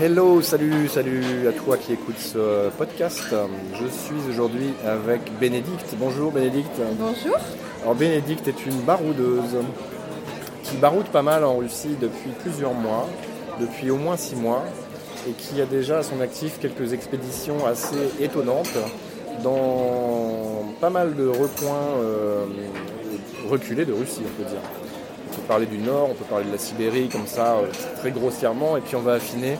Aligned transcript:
Hello, 0.00 0.42
salut, 0.42 0.88
salut 0.88 1.46
à 1.46 1.52
toi 1.52 1.76
qui 1.76 1.92
écoutes 1.92 2.18
ce 2.18 2.68
podcast. 2.70 3.32
Je 3.74 3.86
suis 3.86 4.28
aujourd'hui 4.28 4.74
avec 4.84 5.20
Bénédicte. 5.38 5.94
Bonjour 6.00 6.32
Bénédicte. 6.32 6.80
Bonjour. 6.98 7.36
Alors 7.80 7.94
Bénédicte 7.94 8.48
est 8.48 8.66
une 8.66 8.80
baroudeuse 8.80 9.56
qui 10.64 10.78
baroude 10.78 11.06
pas 11.06 11.22
mal 11.22 11.44
en 11.44 11.58
Russie 11.58 11.96
depuis 12.00 12.30
plusieurs 12.42 12.74
mois, 12.74 13.08
depuis 13.60 13.92
au 13.92 13.96
moins 13.96 14.16
six 14.16 14.34
mois, 14.34 14.64
et 15.28 15.32
qui 15.32 15.60
a 15.60 15.64
déjà 15.64 15.98
à 15.98 16.02
son 16.02 16.20
actif 16.20 16.58
quelques 16.58 16.92
expéditions 16.92 17.64
assez 17.64 18.10
étonnantes 18.20 18.76
dans 19.44 20.74
pas 20.80 20.90
mal 20.90 21.14
de 21.14 21.28
recoins 21.28 22.00
euh, 22.02 22.46
reculés 23.48 23.84
de 23.84 23.92
Russie, 23.92 24.22
on 24.24 24.42
peut 24.42 24.48
dire. 24.48 24.60
On 25.30 25.36
peut 25.36 25.42
parler 25.46 25.66
du 25.66 25.78
nord, 25.78 26.08
on 26.10 26.14
peut 26.14 26.24
parler 26.24 26.46
de 26.46 26.52
la 26.52 26.58
Sibérie 26.58 27.08
comme 27.08 27.28
ça, 27.28 27.58
euh, 27.58 27.66
très 27.98 28.10
grossièrement, 28.10 28.76
et 28.76 28.80
puis 28.80 28.96
on 28.96 29.00
va 29.00 29.14
affiner 29.14 29.56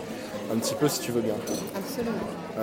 un 0.53 0.57
petit 0.59 0.75
peu 0.75 0.89
si 0.89 1.01
tu 1.01 1.12
veux 1.12 1.21
bien. 1.21 1.34
Absolument. 1.77 2.12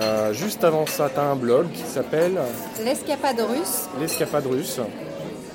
Euh, 0.00 0.32
juste 0.32 0.64
avant 0.64 0.86
ça, 0.86 1.10
tu 1.12 1.20
as 1.20 1.24
un 1.24 1.36
blog 1.36 1.70
qui 1.72 1.82
s'appelle 1.82 2.38
L'escapade 2.84 3.40
russe. 3.40 3.88
L'escapade 4.00 4.46
russe. 4.46 4.80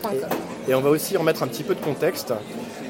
com. 0.01 0.11
Et 0.67 0.75
on 0.75 0.81
va 0.81 0.89
aussi 0.89 1.17
remettre 1.17 1.43
un 1.43 1.47
petit 1.47 1.63
peu 1.63 1.75
de 1.75 1.81
contexte. 1.83 2.33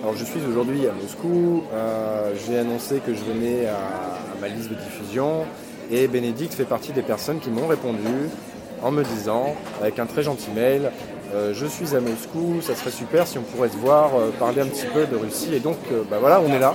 Alors 0.02 0.16
je 0.16 0.23
suis 0.26 0.40
aujourd'hui 0.48 0.88
à 0.88 0.91
Moscou, 0.91 1.63
euh, 1.73 2.34
j'ai 2.46 2.60
annoncé 2.60 3.02
que 3.05 3.13
je 3.13 3.23
venais 3.23 3.66
à, 3.68 3.73
à 3.76 4.40
ma 4.40 4.48
liste 4.48 4.70
de 4.70 4.76
diffusion 4.76 5.46
et 5.90 6.08
Bénédicte 6.08 6.54
fait 6.54 6.66
partie 6.66 6.91
des 6.91 7.02
personnes 7.02 7.40
qui 7.40 7.49
m'ont 7.49 7.68
répondu 7.68 8.30
en 8.84 8.91
me 8.91 9.04
disant, 9.04 9.55
avec 9.82 9.98
un 9.99 10.05
très 10.05 10.22
gentil 10.22 10.52
mail, 10.55 10.91
euh, 11.34 11.54
je 11.54 11.66
suis 11.66 11.96
à 11.96 11.99
Moscou, 11.99 12.62
ça 12.62 12.76
serait 12.76 12.91
super 12.91 13.27
si 13.27 13.38
on 13.38 13.41
pourrait 13.41 13.70
se 13.70 13.77
voir, 13.77 14.12
euh, 14.16 14.30
parler 14.40 14.62
un 14.62 14.68
petit 14.68 14.85
peu 14.94 15.05
de 15.05 15.16
Russie. 15.16 15.54
Et 15.54 15.60
donc 15.60 15.77
euh, 15.91 16.04
bah 16.10 16.18
voilà, 16.20 16.41
on 16.41 16.54
est 16.54 16.60
là, 16.60 16.74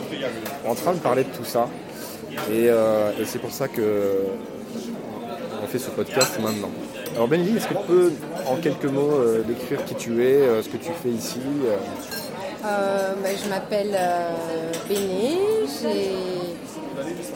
en 0.66 0.74
train 0.74 0.92
de 0.92 0.98
parler 0.98 1.24
de 1.24 1.30
tout 1.30 1.44
ça. 1.44 1.68
Et, 2.50 2.68
euh, 2.68 3.12
et 3.20 3.24
c'est 3.24 3.38
pour 3.38 3.52
ça 3.52 3.68
que 3.68 4.26
on 5.62 5.66
fait 5.66 5.78
ce 5.78 5.90
podcast 5.90 6.38
maintenant. 6.40 6.70
Alors 7.14 7.28
Bénédicte, 7.28 7.58
est-ce 7.58 7.68
que 7.68 7.74
tu 7.74 7.86
peux 7.86 8.12
en 8.46 8.56
quelques 8.56 8.86
mots 8.86 9.12
euh, 9.12 9.42
décrire 9.42 9.84
qui 9.84 9.94
tu 9.94 10.24
es, 10.24 10.36
euh, 10.36 10.62
ce 10.62 10.68
que 10.68 10.76
tu 10.78 10.90
fais 11.02 11.10
ici 11.10 11.40
bah, 12.62 13.28
je 13.42 13.48
m'appelle 13.48 13.98
Béné, 14.88 15.36
j'ai 15.82 16.12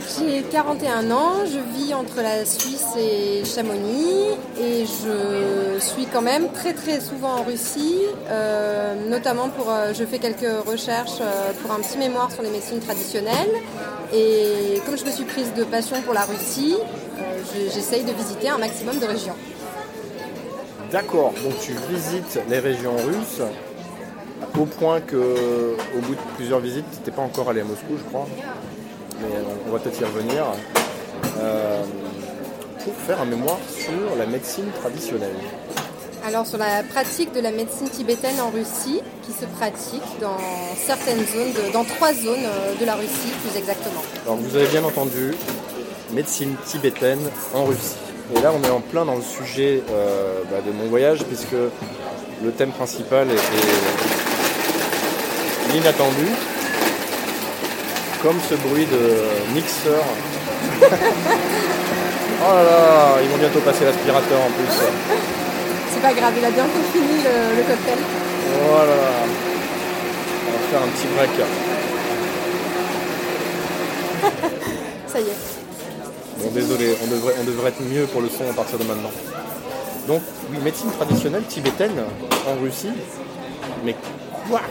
j'ai 0.08 0.42
41 0.42 1.10
ans, 1.10 1.44
je 1.46 1.58
vis 1.76 1.92
entre 1.94 2.16
la 2.22 2.44
Suisse 2.44 2.86
et 2.98 3.44
Chamonix 3.44 4.36
et 4.60 4.84
je 4.86 5.78
suis 5.80 6.06
quand 6.06 6.22
même 6.22 6.48
très 6.52 6.72
très 6.74 7.00
souvent 7.00 7.36
en 7.40 7.42
Russie, 7.42 7.98
euh, 8.30 8.94
notamment 9.08 9.48
pour, 9.48 9.70
euh, 9.70 9.92
je 9.98 10.04
fais 10.04 10.18
quelques 10.18 10.46
recherches 10.66 11.20
euh, 11.20 11.52
pour 11.62 11.72
un 11.72 11.80
petit 11.80 11.98
mémoire 11.98 12.30
sur 12.30 12.42
les 12.42 12.50
médecines 12.50 12.78
traditionnelles 12.80 13.50
et 14.14 14.80
comme 14.86 14.96
je 14.96 15.04
me 15.04 15.10
suis 15.10 15.24
prise 15.24 15.52
de 15.54 15.64
passion 15.64 16.00
pour 16.02 16.14
la 16.14 16.22
Russie, 16.22 16.76
je- 17.18 17.70
j'essaye 17.74 18.04
de 18.04 18.12
visiter 18.12 18.48
un 18.48 18.58
maximum 18.58 18.98
de 18.98 19.06
régions. 19.06 19.34
D'accord, 20.92 21.32
donc 21.42 21.58
tu 21.60 21.72
visites 21.90 22.38
les 22.48 22.60
régions 22.60 22.96
russes 22.96 23.42
au 24.58 24.64
point 24.66 25.00
que 25.00 25.16
au 25.16 26.00
bout 26.00 26.14
de 26.14 26.20
plusieurs 26.36 26.60
visites, 26.60 26.84
tu 26.92 26.98
n'étais 26.98 27.10
pas 27.10 27.22
encore 27.22 27.50
allé 27.50 27.60
à 27.60 27.64
Moscou, 27.64 27.96
je 27.98 28.04
crois. 28.04 28.26
Mais 29.20 29.28
euh, 29.36 29.42
on 29.68 29.72
va 29.72 29.78
peut-être 29.78 30.00
y 30.00 30.04
revenir. 30.04 30.44
Euh, 31.40 31.82
pour 32.84 32.94
faire 33.06 33.20
un 33.20 33.24
mémoire 33.24 33.58
sur 33.68 34.16
la 34.16 34.26
médecine 34.26 34.66
traditionnelle. 34.80 35.34
Alors 36.26 36.46
sur 36.46 36.58
la 36.58 36.82
pratique 36.84 37.32
de 37.34 37.40
la 37.40 37.50
médecine 37.50 37.88
tibétaine 37.88 38.40
en 38.40 38.50
Russie, 38.50 39.00
qui 39.24 39.32
se 39.32 39.44
pratique 39.58 40.02
dans 40.20 40.36
certaines 40.76 41.18
zones, 41.26 41.52
de- 41.52 41.72
dans 41.72 41.84
trois 41.84 42.12
zones 42.12 42.44
euh, 42.44 42.74
de 42.80 42.84
la 42.84 42.94
Russie 42.94 43.32
plus 43.44 43.56
exactement. 43.58 44.02
Alors 44.24 44.36
vous 44.36 44.54
avez 44.56 44.66
bien 44.66 44.84
entendu, 44.84 45.34
médecine 46.12 46.54
tibétaine 46.64 47.20
en 47.54 47.64
Russie. 47.64 47.96
Et 48.36 48.40
là 48.40 48.52
on 48.54 48.62
est 48.64 48.70
en 48.70 48.80
plein 48.80 49.04
dans 49.04 49.16
le 49.16 49.22
sujet 49.22 49.82
euh, 49.90 50.42
bah, 50.50 50.58
de 50.64 50.70
mon 50.72 50.86
voyage 50.86 51.24
puisque 51.24 51.52
le 51.52 52.50
thème 52.52 52.70
principal 52.70 53.28
est, 53.30 53.34
est 53.34 53.40
l'inattendu. 55.74 56.26
Comme 58.26 58.40
ce 58.40 58.56
bruit 58.56 58.86
de 58.86 59.54
mixeur. 59.54 60.02
oh 60.82 62.54
là 62.56 62.64
là, 62.64 63.22
ils 63.22 63.28
vont 63.28 63.36
bientôt 63.36 63.60
passer 63.60 63.84
l'aspirateur 63.84 64.40
en 64.40 64.50
plus. 64.50 64.66
C'est 65.92 66.02
pas 66.02 66.12
grave, 66.12 66.34
il 66.36 66.44
a 66.44 66.50
bientôt 66.50 66.82
fini 66.92 67.22
le, 67.22 67.54
le 67.56 67.62
cocktail. 67.62 67.98
Voilà. 68.68 68.94
On 70.48 70.50
va 70.50 70.58
faire 70.72 70.82
un 70.82 70.88
petit 70.88 71.06
break. 71.14 71.30
Ça 75.06 75.20
y 75.20 75.22
est. 75.22 75.40
Bon, 76.40 76.50
désolé, 76.52 76.96
on 77.04 77.06
devrait, 77.06 77.34
on 77.40 77.44
devrait 77.44 77.68
être 77.68 77.82
mieux 77.82 78.06
pour 78.06 78.22
le 78.22 78.28
son 78.28 78.50
à 78.50 78.54
partir 78.54 78.76
de 78.76 78.82
maintenant. 78.82 79.12
Donc, 80.08 80.22
oui, 80.50 80.58
médecine 80.64 80.90
traditionnelle 80.90 81.44
tibétaine 81.44 82.02
en 82.48 82.60
Russie. 82.60 82.90
Mais 83.84 83.94
quoi? 84.50 84.62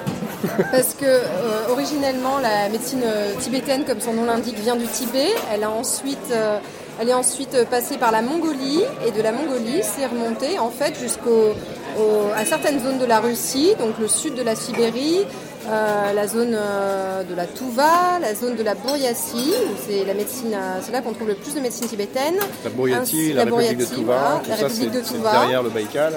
Parce 0.71 0.93
que 0.93 1.05
euh, 1.05 1.71
originellement 1.71 2.37
la 2.39 2.69
médecine 2.69 3.01
euh, 3.03 3.33
tibétaine, 3.39 3.83
comme 3.85 3.99
son 4.01 4.13
nom 4.13 4.25
l'indique, 4.25 4.57
vient 4.59 4.75
du 4.75 4.85
Tibet. 4.87 5.29
Elle 5.53 5.63
a 5.63 5.69
ensuite, 5.71 6.17
euh, 6.31 6.57
elle 6.99 7.09
est 7.09 7.13
ensuite 7.13 7.65
passée 7.69 7.97
par 7.97 8.11
la 8.11 8.21
Mongolie 8.21 8.81
et 9.07 9.11
de 9.11 9.21
la 9.21 9.31
Mongolie, 9.31 9.81
c'est 9.83 10.05
remonté 10.05 10.59
en 10.59 10.69
fait 10.69 10.93
jusqu'au 10.99 11.53
au- 11.99 12.31
à 12.35 12.45
certaines 12.45 12.81
zones 12.83 12.97
de 12.99 13.05
la 13.05 13.19
Russie, 13.19 13.73
donc 13.79 13.97
le 13.99 14.07
sud 14.07 14.35
de 14.35 14.41
la 14.43 14.55
Sibérie, 14.55 15.25
euh, 15.67 16.13
la 16.13 16.27
zone 16.27 16.53
euh, 16.53 17.23
de 17.23 17.33
la 17.33 17.45
Touva, 17.45 18.19
la 18.21 18.35
zone 18.35 18.55
de 18.55 18.63
la 18.63 18.75
Bouriatie, 18.75 19.53
où 19.65 19.75
c'est 19.87 20.05
la 20.05 20.13
médecine, 20.13 20.53
euh, 20.53 20.79
c'est 20.85 20.91
là 20.91 21.01
qu'on 21.01 21.13
trouve 21.13 21.29
le 21.29 21.35
plus 21.35 21.55
de 21.55 21.59
médecine 21.61 21.87
tibétaine. 21.87 22.35
La 22.63 22.69
Bouriatie, 22.69 23.01
Ainsi- 23.01 23.33
la, 23.33 23.43
République 23.45 23.77
de 23.77 23.85
Touva, 23.85 24.03
voilà, 24.03 24.41
tout 24.43 24.49
la 24.51 24.57
ça 24.57 24.63
République 24.67 24.91
de 24.91 25.01
c'est 25.03 25.13
Touva. 25.15 25.31
derrière 25.31 25.63
le 25.63 25.69
Baïkal. 25.69 26.13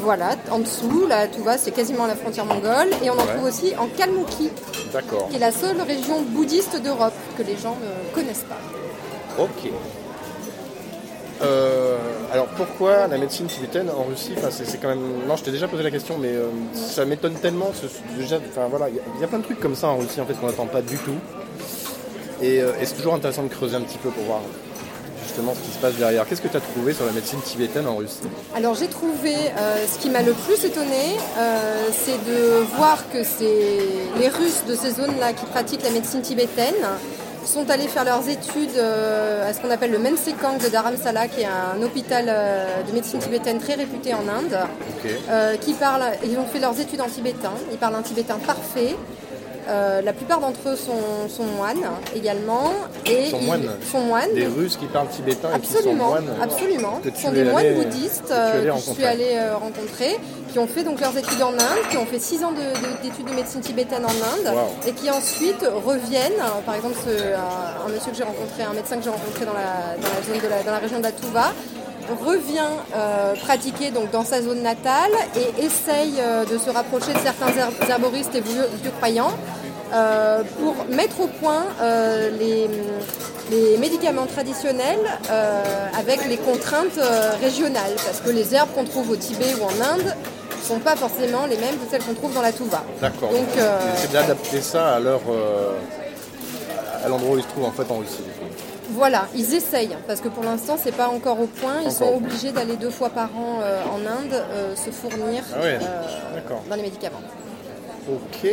Voilà, 0.00 0.36
en 0.50 0.58
dessous, 0.60 1.06
la 1.08 1.26
Touva, 1.26 1.58
c'est 1.58 1.70
quasiment 1.72 2.06
la 2.06 2.14
frontière 2.14 2.44
mongole, 2.44 2.88
et 3.02 3.10
on 3.10 3.14
en 3.14 3.16
Ouais. 3.18 3.32
trouve 3.34 3.44
aussi 3.48 3.72
en 3.78 3.86
Kalmoukie. 3.88 4.50
Qui 5.30 5.36
est 5.36 5.38
la 5.40 5.50
seule 5.52 5.80
région 5.80 6.22
bouddhiste 6.22 6.80
d'Europe 6.82 7.12
que 7.36 7.42
les 7.42 7.56
gens 7.56 7.76
ne 7.82 8.14
connaissent 8.14 8.44
pas. 8.48 9.42
Ok. 9.42 9.70
Euh, 11.42 11.96
alors 12.32 12.46
pourquoi 12.56 13.06
la 13.08 13.18
médecine 13.18 13.46
tibétaine 13.46 13.90
en 13.90 14.04
Russie? 14.04 14.32
Enfin, 14.38 14.48
c'est, 14.50 14.80
quand 14.80 14.88
même. 14.88 15.26
Non, 15.28 15.36
je 15.36 15.42
t'ai 15.44 15.50
déjà 15.50 15.68
posé 15.68 15.82
la 15.82 15.90
question, 15.90 16.16
mais 16.18 16.28
euh, 16.30 16.46
ça 16.74 17.04
m'étonne 17.04 17.34
tellement. 17.34 17.72
ce- 17.74 17.86
déjà, 18.18 18.38
enfin 18.48 18.68
voilà, 18.70 18.88
il 18.88 18.94
y 18.96 18.98
a- 18.98 19.02
il 19.16 19.20
y, 19.20 19.24
a 19.24 19.26
plein 19.26 19.38
de 19.40 19.44
trucs 19.44 19.60
comme 19.60 19.74
ça 19.74 19.88
en 19.88 19.98
Russie 19.98 20.20
en 20.20 20.24
fait 20.24 20.32
qu'on 20.34 20.46
n'attend 20.46 20.66
pas 20.66 20.80
du 20.82 20.96
tout. 20.96 21.16
Et, 22.40 22.60
euh, 22.62 22.72
et 22.80 22.86
c'est 22.86 22.94
toujours 22.94 23.14
intéressant 23.14 23.42
de 23.42 23.48
creuser 23.48 23.76
un 23.76 23.82
petit 23.82 23.98
peu 23.98 24.08
pour 24.10 24.24
voir 24.24 24.40
justement 25.36 25.54
ce 25.54 25.60
qui 25.60 25.74
se 25.74 25.78
passe 25.78 25.94
derrière. 25.96 26.26
Qu'est-ce 26.26 26.40
que 26.40 26.48
tu 26.48 26.56
as 26.56 26.60
trouvé 26.60 26.94
sur 26.94 27.04
la 27.04 27.12
médecine 27.12 27.40
tibétaine 27.42 27.86
en 27.86 27.96
Russie? 27.96 28.20
Alors 28.54 28.74
j'ai 28.74 28.88
trouvé, 28.88 29.34
euh, 29.34 29.86
ce 29.86 29.98
qui 29.98 30.08
m'a 30.08 30.22
le 30.22 30.32
plus 30.32 30.64
étonné, 30.64 31.18
euh, 31.38 31.88
c'est 31.92 32.24
de 32.24 32.64
voir 32.76 33.04
que 33.12 33.22
c'est 33.22 33.78
les 34.18 34.28
Russes 34.28 34.64
de 34.66 34.74
ces 34.74 34.92
zones-là 34.92 35.34
qui 35.34 35.44
pratiquent 35.46 35.82
la 35.82 35.90
médecine 35.90 36.22
tibétaine 36.22 36.74
sont 37.44 37.70
allés 37.70 37.86
faire 37.86 38.04
leurs 38.04 38.28
études 38.28 38.76
euh, 38.76 39.48
à 39.48 39.52
ce 39.52 39.60
qu'on 39.60 39.70
appelle 39.70 39.92
le 39.92 40.00
Mensekang 40.00 40.58
de 40.58 40.68
Dharamsala, 40.68 41.28
qui 41.28 41.42
est 41.42 41.46
un 41.46 41.80
hôpital 41.80 42.26
de 42.88 42.92
médecine 42.92 43.20
tibétaine 43.20 43.60
très 43.60 43.74
réputé 43.74 44.14
en 44.14 44.26
Inde. 44.28 44.58
Euh, 45.30 45.56
qui 45.56 45.72
parlent, 45.74 46.12
ils 46.24 46.36
ont 46.38 46.44
fait 46.44 46.58
leurs 46.58 46.78
études 46.80 47.00
en 47.00 47.06
tibétain, 47.06 47.52
ils 47.70 47.78
parlent 47.78 47.94
un 47.94 48.02
tibétain 48.02 48.38
parfait. 48.44 48.96
Euh, 49.68 50.00
la 50.00 50.12
plupart 50.12 50.38
d'entre 50.40 50.60
eux 50.68 50.76
sont, 50.76 51.28
sont 51.28 51.42
moines 51.44 51.84
également. 52.14 52.70
Et 53.04 53.30
Sont 53.30 53.38
ils- 53.40 53.46
moines 53.46 53.68
sont 53.90 54.00
moines. 54.00 54.32
Des 54.34 54.46
Russes 54.46 54.76
qui 54.76 54.86
parlent 54.86 55.08
tibétain 55.08 55.48
et 55.56 55.60
qui 55.60 55.66
sont 55.68 55.78
Absolument, 55.78 56.06
moines. 56.08 56.28
absolument. 56.40 57.00
Ce 57.04 57.20
sont 57.22 57.30
es 57.32 57.34
des 57.34 57.44
moines 57.50 57.74
bouddhistes 57.74 58.28
que 58.28 58.32
euh, 58.32 58.70
que 58.72 58.76
je 58.78 58.92
suis 58.92 59.04
allée 59.04 59.34
euh, 59.36 59.56
rencontrer, 59.56 60.18
qui 60.52 60.58
ont 60.60 60.68
fait 60.68 60.84
donc 60.84 61.00
leurs 61.00 61.16
études 61.18 61.42
en 61.42 61.52
Inde, 61.52 61.82
qui 61.90 61.96
ont 61.96 62.06
fait 62.06 62.20
six 62.20 62.44
ans 62.44 62.52
de- 62.52 62.56
de- 62.58 63.02
d'études 63.02 63.26
de, 63.28 63.34
médecine 63.34 63.60
tibétaine 63.60 64.04
en 64.04 64.08
Inde, 64.10 64.54
Wow. 64.54 64.88
et 64.88 64.92
qui 64.92 65.10
ensuite 65.10 65.64
reviennent. 65.84 66.32
Par 66.64 66.74
exemple, 66.76 66.94
ce- 67.04 67.34
un, 67.34 67.86
un 67.86 67.88
monsieur 67.92 68.12
que 68.12 68.16
j'ai 68.16 68.22
rencontré, 68.24 68.62
un 68.62 68.72
médecin 68.72 68.96
que 68.98 69.02
j'ai 69.02 69.10
rencontré 69.10 69.44
dans 69.44 69.52
la, 69.54 69.96
dans 70.00 70.08
la 70.14 70.22
zone 70.26 70.40
de 70.42 70.48
la, 70.48 70.62
dans 70.62 70.72
la 70.72 70.78
région 70.78 70.98
de 70.98 71.02
la 71.04 71.12
Touva, 71.12 71.52
revient 72.24 72.60
euh, 72.94 73.34
pratiquer 73.34 73.90
donc 73.90 74.12
dans 74.12 74.24
sa 74.24 74.40
zone 74.40 74.62
natale 74.62 75.10
et 75.34 75.64
essaye 75.64 76.14
euh, 76.20 76.44
de 76.44 76.56
se 76.56 76.70
rapprocher 76.70 77.12
de 77.12 77.18
certains 77.18 77.48
her- 77.48 77.90
herboristes 77.90 78.32
et 78.36 78.40
vieux 78.40 78.64
croyants 78.98 79.32
euh, 79.92 80.42
pour 80.60 80.74
mettre 80.94 81.20
au 81.20 81.26
point 81.26 81.64
euh, 81.80 82.30
les, 82.38 82.68
les 83.50 83.76
médicaments 83.78 84.26
traditionnels 84.26 84.98
euh, 85.30 85.62
avec 85.98 86.26
les 86.28 86.36
contraintes 86.36 86.98
régionales 87.40 87.94
parce 88.04 88.20
que 88.20 88.30
les 88.30 88.54
herbes 88.54 88.70
qu'on 88.74 88.84
trouve 88.84 89.10
au 89.10 89.16
Tibet 89.16 89.54
ou 89.60 89.64
en 89.64 89.94
Inde 89.94 90.14
ne 90.58 90.64
sont 90.66 90.80
pas 90.80 90.96
forcément 90.96 91.46
les 91.46 91.56
mêmes 91.56 91.76
que 91.76 91.90
celles 91.90 92.02
qu'on 92.02 92.14
trouve 92.14 92.34
dans 92.34 92.42
la 92.42 92.52
Touva. 92.52 92.82
D'accord. 93.00 93.30
Donc, 93.30 93.46
C'est 93.96 94.12
d'adapter 94.12 94.60
ça 94.60 94.94
à 94.96 95.00
leur. 95.00 95.20
à 97.04 97.08
l'endroit 97.08 97.36
où 97.36 97.38
ils 97.38 97.42
se 97.44 97.48
trouvent 97.48 97.66
en 97.66 97.72
fait 97.72 97.90
en 97.90 97.98
Russie. 97.98 98.24
Voilà, 98.90 99.26
ils 99.34 99.52
essayent, 99.54 99.96
parce 100.06 100.20
que 100.20 100.28
pour 100.28 100.44
l'instant, 100.44 100.78
c'est 100.82 100.94
pas 100.94 101.08
encore 101.08 101.40
au 101.40 101.46
point. 101.46 101.80
Ils 101.82 101.88
Encore. 101.88 101.92
sont 101.92 102.14
obligés 102.16 102.52
d'aller 102.52 102.76
deux 102.76 102.90
fois 102.90 103.10
par 103.10 103.24
an 103.36 103.58
euh, 103.60 103.82
en 103.92 103.98
Inde 103.98 104.32
euh, 104.32 104.76
se 104.76 104.90
fournir 104.90 105.42
Ah 105.52 105.58
euh, 105.64 105.78
dans 106.70 106.76
les 106.76 106.82
médicaments. 106.82 107.20
Ok. 108.08 108.48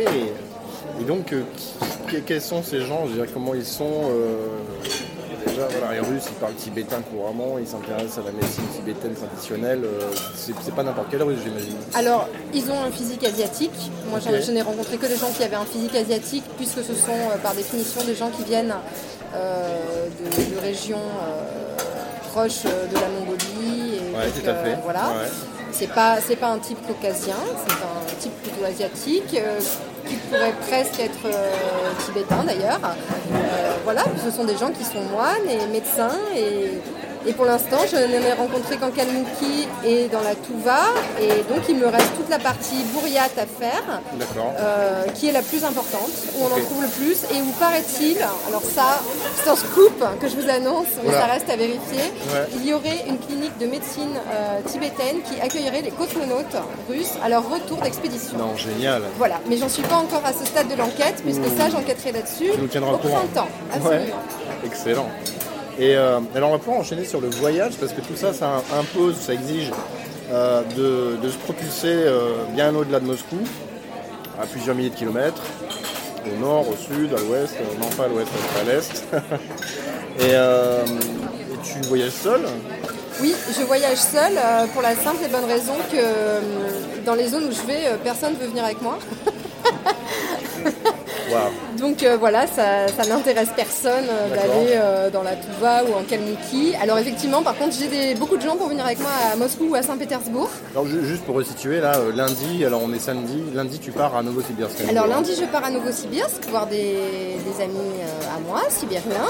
Et 1.00 1.04
donc, 1.04 1.32
euh, 1.32 1.42
qui 2.08 2.20
quels 2.22 2.40
sont 2.42 2.62
ces 2.62 2.80
gens 2.80 3.04
Je 3.06 3.12
veux 3.12 3.24
dire, 3.24 3.32
comment 3.34 3.54
ils 3.54 3.64
sont 3.64 3.90
euh, 4.10 4.36
Déjà, 5.46 5.68
voilà, 5.78 5.94
les 5.94 6.00
Russes, 6.00 6.24
ils 6.28 6.34
parlent 6.40 6.54
tibétain 6.54 7.00
couramment, 7.02 7.58
ils 7.60 7.66
s'intéressent 7.66 8.18
à 8.18 8.22
la 8.26 8.32
médecine 8.32 8.64
tibétaine 8.74 9.14
traditionnelle. 9.14 9.82
euh, 9.84 10.10
c'est 10.36 10.74
pas 10.74 10.82
n'importe 10.82 11.08
quel 11.10 11.22
russe, 11.22 11.38
j'imagine. 11.44 11.76
Alors, 11.94 12.28
ils 12.52 12.70
ont 12.70 12.80
un 12.82 12.90
physique 12.90 13.22
asiatique. 13.24 13.90
Moi, 14.10 14.18
j'en- 14.24 14.30
Ok. 14.32 14.40
je 14.46 14.52
n'ai 14.52 14.62
rencontré 14.62 14.96
que 14.96 15.06
des 15.06 15.16
gens 15.16 15.30
qui 15.36 15.44
avaient 15.44 15.54
un 15.56 15.64
physique 15.64 15.94
asiatique, 15.94 16.44
puisque 16.56 16.78
ce 16.82 16.94
sont, 16.94 17.18
par 17.42 17.54
définition, 17.54 18.02
des 18.04 18.14
gens 18.14 18.30
qui 18.30 18.42
viennent 18.44 18.74
de, 19.34 20.54
de 20.54 20.60
régions 20.60 20.98
proches 22.32 22.62
de 22.64 22.94
la 22.94 23.08
Mongolie. 23.08 23.96
Et 23.96 24.16
Ouais, 24.16 24.24
donc, 24.26 24.42
tout 24.42 24.50
à 24.50 24.54
fait. 24.54 24.78
voilà. 24.82 25.08
Ouais. 25.08 25.28
C'est 25.72 25.88
pas, 25.92 26.18
c'est 26.20 26.36
pas 26.36 26.48
un 26.48 26.58
type 26.58 26.78
caucasien, 26.86 27.34
c'est 27.66 27.72
un 27.74 28.20
type 28.20 28.32
plutôt 28.42 28.64
asiatique, 28.64 29.34
euh, 29.34 29.58
qui 30.06 30.16
pourrait 30.16 30.54
presque 30.68 31.00
être 31.00 31.26
euh, 31.26 31.50
tibétain 32.04 32.44
d'ailleurs. 32.44 32.80
Euh, 32.82 33.74
voilà, 33.84 34.02
ce 34.24 34.30
sont 34.30 34.44
des 34.44 34.56
gens 34.56 34.70
qui 34.70 34.84
sont 34.84 35.02
moines 35.12 35.48
et 35.48 35.66
médecins 35.72 36.16
et, 36.34 36.78
et 37.26 37.32
pour 37.32 37.44
l'instant 37.44 37.78
je 37.90 37.96
n'en 37.96 38.22
ai 38.26 38.32
rencontré 38.32 38.76
qu'en 38.76 38.90
Kalmouki 38.90 39.68
et 39.84 40.08
dans 40.08 40.20
la 40.22 40.34
Touva 40.34 40.80
et 41.20 41.28
donc 41.52 41.62
il 41.68 41.76
me 41.76 41.86
reste 41.86 42.14
toute 42.16 42.28
la 42.28 42.38
partie 42.38 42.82
bourriate 42.92 43.36
à 43.38 43.46
faire. 43.46 43.82
Euh, 44.58 45.04
qui 45.14 45.28
est 45.28 45.32
la 45.32 45.42
plus 45.42 45.64
importante, 45.64 46.10
où 46.36 46.42
on 46.42 46.46
en 46.46 46.60
trouve 46.64 46.82
le 46.82 46.88
plus 46.88 47.22
et 47.34 47.40
où 47.40 47.50
paraît-il, 47.58 48.16
alors 48.48 48.62
ça 48.62 49.00
c'est 49.42 49.50
un 49.50 49.56
scoop 49.56 50.02
que 50.20 50.28
je 50.28 50.36
vous 50.36 50.48
annonce, 50.50 50.86
mais 51.04 51.12
ça 51.12 51.26
reste 51.26 51.48
à 51.50 51.56
vérifier, 51.56 52.00
Ouais. 52.32 52.46
il 52.54 52.66
y 52.66 52.72
aurait 52.72 53.04
une 53.08 53.18
clinique 53.18 53.56
de 53.58 53.66
médecine 53.66 54.14
euh, 54.32 54.60
tibétaine 54.66 55.18
qui 55.28 55.40
accueillerait 55.40 55.82
les 55.82 55.90
cosmonautes 55.90 56.56
russes 56.88 57.12
à 57.24 57.28
leur 57.28 57.48
retour 57.48 57.78
d'expédition. 57.78 58.36
Non, 58.38 58.56
génial. 58.56 59.02
Voilà, 59.18 59.36
mais 59.48 59.56
j'en 59.56 59.68
suis 59.68 59.82
pas 59.82 59.96
encore 59.96 60.22
à 60.24 60.32
ce 60.32 60.44
stade 60.46 60.68
de 60.68 60.74
l'enquête, 60.76 61.22
puisque 61.24 61.46
ça 61.58 61.68
j'enquêterai 61.70 62.12
là-dessus 62.12 62.50
Tu 62.54 62.60
nous 62.60 62.66
tiendras 62.68 62.92
au 62.92 62.94
au 62.94 62.98
courant. 62.98 63.16
printemps. 63.32 63.48
Absolument. 63.72 64.00
Ouais. 64.06 64.66
Excellent. 64.66 65.08
Et 65.78 65.96
euh, 65.96 66.20
alors 66.34 66.50
on 66.50 66.52
va 66.52 66.58
pouvoir 66.58 66.78
enchaîner 66.78 67.04
sur 67.04 67.20
le 67.20 67.28
voyage 67.28 67.74
parce 67.80 67.92
que 67.92 68.00
tout 68.00 68.14
ça, 68.16 68.32
ça 68.32 68.62
impose, 68.78 69.16
ça 69.16 69.34
exige 69.34 69.72
euh, 70.30 70.62
de, 70.76 71.28
se 71.28 71.36
propulser 71.38 71.88
euh, 71.88 72.44
bien 72.54 72.74
au-delà 72.74 73.00
de 73.00 73.06
Moscou, 73.06 73.38
à 74.40 74.46
plusieurs 74.46 74.76
milliers 74.76 74.90
de 74.90 74.94
kilomètres, 74.94 75.42
au 76.26 76.40
nord, 76.40 76.66
au 76.68 76.76
sud, 76.76 77.12
à 77.12 77.20
l'ouest, 77.20 77.56
non 77.80 77.88
pas 77.96 78.04
à 78.04 78.08
l'ouest, 78.08 78.28
à 78.60 78.64
l'est. 78.64 79.04
et, 80.20 80.32
et 80.32 81.58
tu 81.64 81.88
voyages 81.88 82.12
seul? 82.12 82.40
Oui, 83.20 83.34
je 83.56 83.62
voyage 83.64 83.98
seule 83.98 84.36
euh, 84.36 84.66
pour 84.72 84.82
la 84.82 84.94
simple 84.94 85.24
et 85.24 85.28
bonne 85.28 85.44
raison 85.44 85.74
que 85.90 87.04
dans 87.04 87.14
les 87.14 87.28
zones 87.28 87.44
où 87.44 87.52
je 87.52 87.66
vais, 87.66 87.96
personne 88.02 88.34
ne 88.34 88.38
veut 88.38 88.46
venir 88.46 88.64
avec 88.64 88.80
moi. 88.80 88.98
Donc 91.78 92.02
euh, 92.02 92.16
voilà, 92.18 92.46
ça, 92.46 92.88
ça 92.88 93.08
n'intéresse 93.08 93.48
personne 93.56 94.04
euh, 94.08 94.28
d'aller 94.34 94.70
euh, 94.72 95.10
dans 95.10 95.22
la 95.22 95.32
Touva 95.36 95.82
ou 95.84 95.94
en 95.94 96.02
Kalmouki. 96.02 96.74
Alors 96.80 96.98
effectivement, 96.98 97.42
par 97.42 97.56
contre, 97.56 97.74
j'ai 97.78 97.88
des- 97.88 98.14
beaucoup 98.14 98.36
de 98.36 98.42
gens 98.42 98.56
pour 98.56 98.68
venir 98.68 98.84
avec 98.84 99.00
moi 99.00 99.10
à 99.32 99.36
Moscou 99.36 99.68
ou 99.70 99.74
à 99.74 99.82
Saint-Pétersbourg. 99.82 100.48
Alors 100.72 100.86
ju- 100.86 101.04
juste 101.06 101.24
pour 101.24 101.34
resituer, 101.36 101.80
là, 101.80 101.94
lundi, 102.14 102.64
alors 102.64 102.80
on 102.84 102.92
est 102.92 102.98
samedi, 102.98 103.42
lundi 103.54 103.78
tu 103.78 103.90
pars 103.90 104.14
à 104.16 104.22
Novosibirsk. 104.22 104.74
à 104.86 104.90
Alors 104.90 105.04
hein. 105.04 105.08
lundi, 105.08 105.32
je 105.38 105.44
pars 105.46 105.64
à 105.64 105.70
Novosibirsk 105.70 106.48
voir 106.50 106.66
des, 106.66 106.96
des 107.46 107.62
amis 107.62 107.92
à 108.34 108.38
moi, 108.48 108.60
sibériens, 108.68 109.28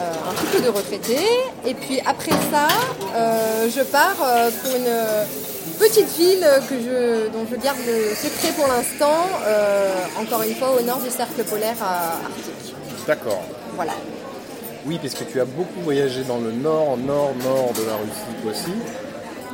un 0.00 0.34
couple 0.40 0.62
de 0.64 0.68
retraités. 0.68 1.26
Et 1.66 1.74
puis 1.74 2.00
après 2.06 2.32
ça, 2.52 2.68
je 3.66 3.82
pars 3.82 4.16
pour 4.62 4.70
une 4.76 4.86
petite 5.78 6.08
ville 6.16 6.46
que 6.68 6.74
je, 6.76 7.28
dont 7.28 7.46
je 7.50 7.56
garde 7.56 7.78
le 7.86 8.14
secret 8.14 8.52
pour 8.56 8.66
l'instant, 8.68 9.16
euh, 9.46 9.94
encore 10.20 10.42
une 10.42 10.54
fois 10.54 10.70
au 10.78 10.82
nord 10.82 10.98
du 10.98 11.10
cercle 11.10 11.42
polaire 11.44 11.76
euh, 11.82 12.26
arctique. 12.26 12.74
D'accord. 13.06 13.42
Voilà. 13.76 13.92
Oui, 14.86 14.98
parce 15.02 15.14
que 15.14 15.24
tu 15.24 15.40
as 15.40 15.44
beaucoup 15.44 15.80
voyagé 15.82 16.22
dans 16.24 16.38
le 16.38 16.52
nord, 16.52 16.96
nord, 16.98 17.32
nord 17.44 17.72
de 17.74 17.86
la 17.86 17.94
Russie, 17.96 18.42
toi 18.42 18.50
aussi. 18.52 18.72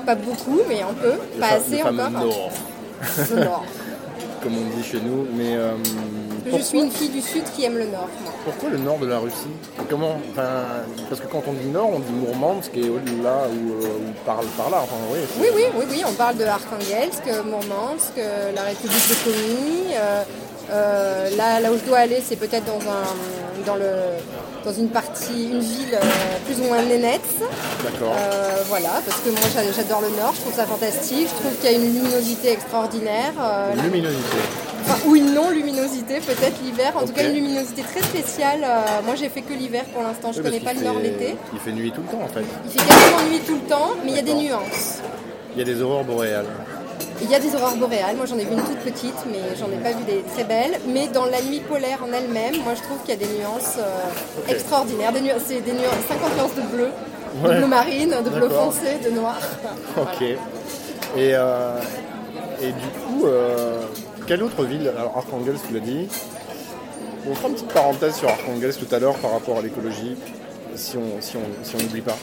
Pas 0.06 0.14
beaucoup, 0.14 0.60
mais 0.68 0.82
un 0.82 0.92
peu. 0.92 1.12
Le 1.34 1.40
Pas 1.40 1.46
fa- 1.48 1.54
assez 1.56 1.70
le 1.72 1.76
fameux 1.78 2.02
encore. 2.02 2.20
nord, 2.20 2.50
Le 3.30 3.44
nord. 3.44 3.64
comme 4.44 4.54
on 4.58 4.76
dit 4.76 4.84
chez 4.84 5.00
nous. 5.00 5.26
Mais 5.34 5.56
euh, 5.56 5.72
Je 6.56 6.62
suis 6.62 6.78
une 6.78 6.90
fille 6.90 7.08
du 7.08 7.20
sud 7.22 7.44
qui 7.56 7.64
aime 7.64 7.78
le 7.78 7.86
nord, 7.86 8.08
moi. 8.22 8.32
pourquoi 8.44 8.68
le 8.70 8.78
nord 8.78 8.98
de 8.98 9.06
la 9.06 9.18
Russie? 9.18 9.54
Comment 9.88 10.18
enfin, 10.30 10.50
Parce 11.08 11.20
que 11.20 11.26
quand 11.26 11.42
on 11.48 11.54
dit 11.54 11.68
nord, 11.68 11.90
on 11.94 11.98
dit 12.00 12.12
Mourmansk 12.12 12.70
et 12.76 12.88
au-delà 12.90 13.48
ou, 13.48 13.82
euh, 13.82 13.86
ou 13.88 14.12
par, 14.26 14.36
par 14.56 14.70
là. 14.70 14.80
Enfin, 14.82 14.96
oui, 15.10 15.18
Oui, 15.40 15.48
oui, 15.54 15.62
oui, 15.78 15.84
oui, 15.90 16.02
on 16.06 16.12
parle 16.12 16.36
de 16.36 16.44
Arkhangelsk, 16.44 17.24
Mourmansk, 17.46 18.12
euh, 18.18 18.52
la 18.54 18.62
République 18.62 19.08
de 19.08 19.14
Komi. 19.24 19.94
euh, 20.70 21.36
là, 21.36 21.60
là 21.60 21.72
où 21.72 21.78
je 21.78 21.84
dois 21.84 21.98
aller, 21.98 22.22
c'est 22.24 22.36
peut-être 22.36 22.64
dans, 22.66 22.80
un, 22.90 23.64
dans, 23.66 23.76
le, 23.76 23.90
dans 24.64 24.72
une 24.72 24.88
partie, 24.88 25.44
une 25.52 25.60
ville 25.60 25.94
euh, 25.94 26.00
plus 26.46 26.58
ou 26.60 26.64
moins 26.64 26.82
nénette. 26.82 27.20
D'accord. 27.82 28.14
Euh, 28.16 28.62
voilà, 28.68 29.00
parce 29.06 29.20
que 29.20 29.28
moi 29.30 29.40
j'a- 29.54 29.72
j'adore 29.72 30.00
le 30.00 30.08
Nord, 30.16 30.32
je 30.36 30.40
trouve 30.40 30.54
ça 30.54 30.64
fantastique, 30.66 31.28
je 31.28 31.40
trouve 31.42 31.54
qu'il 31.60 31.70
y 31.70 31.74
a 31.74 31.76
une 31.76 31.84
luminosité 31.94 32.52
extraordinaire. 32.52 33.32
euh, 33.40 33.74
Luminosité. 33.82 34.36
Enfin, 34.86 34.98
ou 35.08 35.16
une 35.16 35.32
non-luminosité, 35.32 36.20
peut-être 36.20 36.56
l'hiver. 36.62 36.92
En 36.96 37.06
tout 37.06 37.12
cas, 37.14 37.26
une 37.26 37.34
luminosité 37.34 37.82
très 37.82 38.02
spéciale. 38.02 38.60
Euh, 38.64 39.00
moi, 39.06 39.14
j'ai 39.14 39.30
fait 39.30 39.40
que 39.40 39.54
l'hiver 39.54 39.84
pour 39.94 40.02
l'instant. 40.02 40.30
Je 40.32 40.38
Oui, 40.40 40.44
connais 40.44 40.60
pas 40.60 40.74
le 40.74 40.80
Nord 40.80 40.96
l'été. 41.02 41.36
Il 41.54 41.58
fait 41.58 41.72
nuit 41.72 41.90
tout 41.90 42.02
le 42.02 42.08
temps 42.08 42.22
en 42.22 42.28
fait. 42.28 42.44
Il 42.66 42.70
fait 42.80 42.86
quasiment 42.86 43.30
nuit 43.30 43.40
tout 43.46 43.54
le 43.54 43.60
temps, 43.68 43.90
mais 44.04 44.10
il 44.10 44.16
y 44.16 44.18
a 44.18 44.22
des 44.22 44.34
nuances. 44.34 44.98
Il 45.54 45.58
y 45.58 45.62
a 45.62 45.64
des 45.64 45.80
aurores 45.80 46.04
boréales. 46.04 46.46
Il 47.22 47.30
y 47.30 47.34
a 47.34 47.38
des 47.38 47.54
aurores 47.54 47.76
boréales. 47.76 48.16
Moi, 48.16 48.26
j'en 48.26 48.36
ai 48.38 48.44
vu 48.44 48.52
une 48.52 48.62
toute 48.62 48.78
petite, 48.80 49.14
mais 49.30 49.38
j'en 49.58 49.66
ai 49.66 49.80
pas 49.82 49.90
vu 49.96 50.04
des 50.04 50.22
très 50.34 50.44
belles. 50.44 50.78
Mais 50.88 51.08
dans 51.08 51.26
la 51.26 51.40
nuit 51.42 51.60
polaire 51.60 51.98
en 52.02 52.12
elle-même, 52.12 52.62
moi, 52.64 52.74
je 52.74 52.82
trouve 52.82 52.98
qu'il 53.04 53.10
y 53.10 53.12
a 53.12 53.26
des 53.26 53.32
nuances 53.38 53.76
euh, 53.78 54.52
extraordinaires. 54.52 55.12
Des 55.12 55.20
nu- 55.20 55.30
C'est 55.46 55.60
des 55.60 55.72
nuances, 55.72 56.04
50 56.08 56.36
nuances 56.36 56.54
de 56.56 56.62
bleu, 56.76 56.88
Ouais. 57.42 57.54
de 57.54 57.58
bleu 57.58 57.66
marine, 57.66 58.14
de 58.24 58.30
bleu 58.30 58.48
foncé, 58.48 58.98
de 59.04 59.10
noir. 59.10 59.36
Ok. 59.96 60.22
Et, 60.22 60.36
euh, 61.34 61.78
et 62.60 62.66
du 62.72 62.88
coup, 63.06 63.26
euh, 63.26 63.82
quelle 64.26 64.42
autre 64.42 64.64
ville 64.64 64.90
Alors 64.98 65.24
tu 65.66 65.72
l'as 65.74 65.80
dit? 65.80 66.08
On 67.30 67.34
fera 67.34 67.48
une 67.48 67.54
petite 67.54 67.72
parenthèse 67.72 68.16
sur 68.16 68.28
Arkhangelsk 68.28 68.80
tout 68.86 68.94
à 68.94 68.98
l'heure 68.98 69.14
par 69.14 69.30
rapport 69.32 69.58
à 69.58 69.62
l'écologie, 69.62 70.16
si 70.74 70.96
on 70.98 71.20
si 71.20 71.36
on, 71.36 71.64
si 71.64 71.74
on 71.76 71.78
n'oublie 71.78 72.02
pas. 72.02 72.16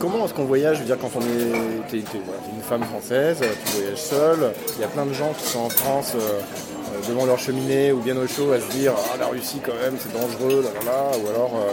Euh, 0.00 0.06
comment 0.08 0.24
est-ce 0.24 0.34
qu'on 0.34 0.44
voyage 0.44 0.76
Je 0.76 0.80
veux 0.82 0.86
dire, 0.86 0.98
quand 1.00 1.10
on 1.14 1.20
est 1.20 1.50
voilà, 1.50 1.82
t'es 1.90 1.98
une 1.98 2.62
femme 2.62 2.84
française, 2.84 3.38
tu 3.66 3.72
voyages 3.80 3.98
seule. 3.98 4.52
Il 4.76 4.80
y 4.80 4.84
a 4.84 4.88
plein 4.88 5.06
de 5.06 5.12
gens 5.12 5.32
qui 5.38 5.46
sont 5.46 5.60
en 5.60 5.70
France 5.70 6.12
euh, 6.14 6.18
euh, 6.18 7.08
devant 7.08 7.26
leur 7.26 7.38
cheminée 7.38 7.92
ou 7.92 7.98
bien 8.00 8.16
au 8.16 8.26
chaud 8.26 8.52
à 8.52 8.60
se 8.60 8.66
dire 8.76 8.92
ah 8.96 9.16
la 9.18 9.26
Russie 9.26 9.60
quand 9.64 9.74
même 9.82 9.96
c'est 9.98 10.12
dangereux, 10.12 10.62
là, 10.62 10.70
là, 10.80 10.92
là. 10.92 11.18
ou 11.18 11.28
alors. 11.28 11.52
euh, 11.56 11.72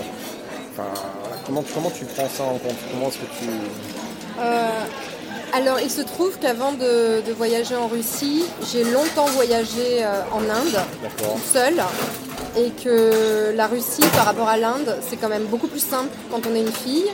Enfin, 0.80 0.94
comment, 1.48 1.64
comment 1.74 1.90
tu 1.90 2.06
prends 2.06 2.30
ça 2.30 2.44
en 2.44 2.60
compte? 2.60 2.76
Comment 2.92 3.08
est-ce 3.08 3.18
que 3.18 3.26
tu... 3.40 3.50
Euh, 4.40 4.68
alors, 5.52 5.80
il 5.80 5.90
se 5.90 6.02
trouve 6.02 6.38
qu'avant 6.38 6.72
de, 6.74 7.22
de 7.26 7.34
voyager 7.34 7.76
en 7.76 7.88
Russie, 7.88 8.46
j'ai 8.72 8.84
longtemps 8.84 9.26
voyagé 9.26 10.04
euh, 10.04 10.22
en 10.32 10.42
Inde, 10.42 10.78
seule, 11.52 11.82
et 12.58 12.72
que 12.84 13.54
la 13.56 13.68
Russie, 13.68 14.02
par 14.16 14.26
rapport 14.26 14.48
à 14.48 14.58
l'Inde, 14.58 14.98
c'est 15.02 15.16
quand 15.18 15.30
même 15.30 15.46
beaucoup 15.46 15.68
plus 15.68 15.80
simple 15.84 16.10
quand 16.32 16.42
on 16.50 16.56
est 16.56 16.62
une 16.62 16.72
fille. 16.72 17.06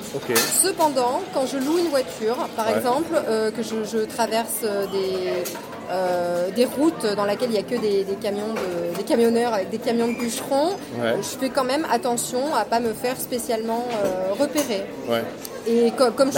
Cependant, 0.62 1.22
quand 1.34 1.46
je 1.46 1.58
loue 1.58 1.78
une 1.80 1.90
voiture, 1.90 2.38
par 2.56 2.68
Ouais. 2.68 2.78
exemple, 2.78 3.14
euh, 3.28 3.52
que 3.52 3.62
je, 3.62 3.84
je 3.92 4.00
traverse 4.06 4.62
euh, 4.64 4.86
des, 4.88 5.44
euh, 5.92 6.50
des 6.56 6.66
routes 6.66 7.06
dans 7.18 7.26
lesquelles 7.26 7.50
il 7.50 7.54
n'y 7.54 7.60
a 7.60 7.64
que 7.64 7.76
des, 7.76 8.04
des 8.04 8.16
camions 8.22 8.54
de- 8.54 8.96
des 8.98 9.04
camionneurs 9.04 9.54
avec 9.54 9.70
des 9.70 9.80
camions 9.80 10.08
de 10.08 10.14
bûcherons, 10.18 10.70
Ouais. 11.02 11.16
je 11.18 11.38
fais 11.40 11.50
quand 11.50 11.66
même 11.66 11.86
attention 11.92 12.56
à 12.56 12.64
pas 12.66 12.80
me 12.80 12.94
faire 12.94 13.20
spécialement 13.20 13.86
euh, 14.04 14.34
repérer. 14.40 14.84
Ouais. 15.10 15.24
Et 15.68 15.92
co- 15.92 16.12
comme 16.16 16.32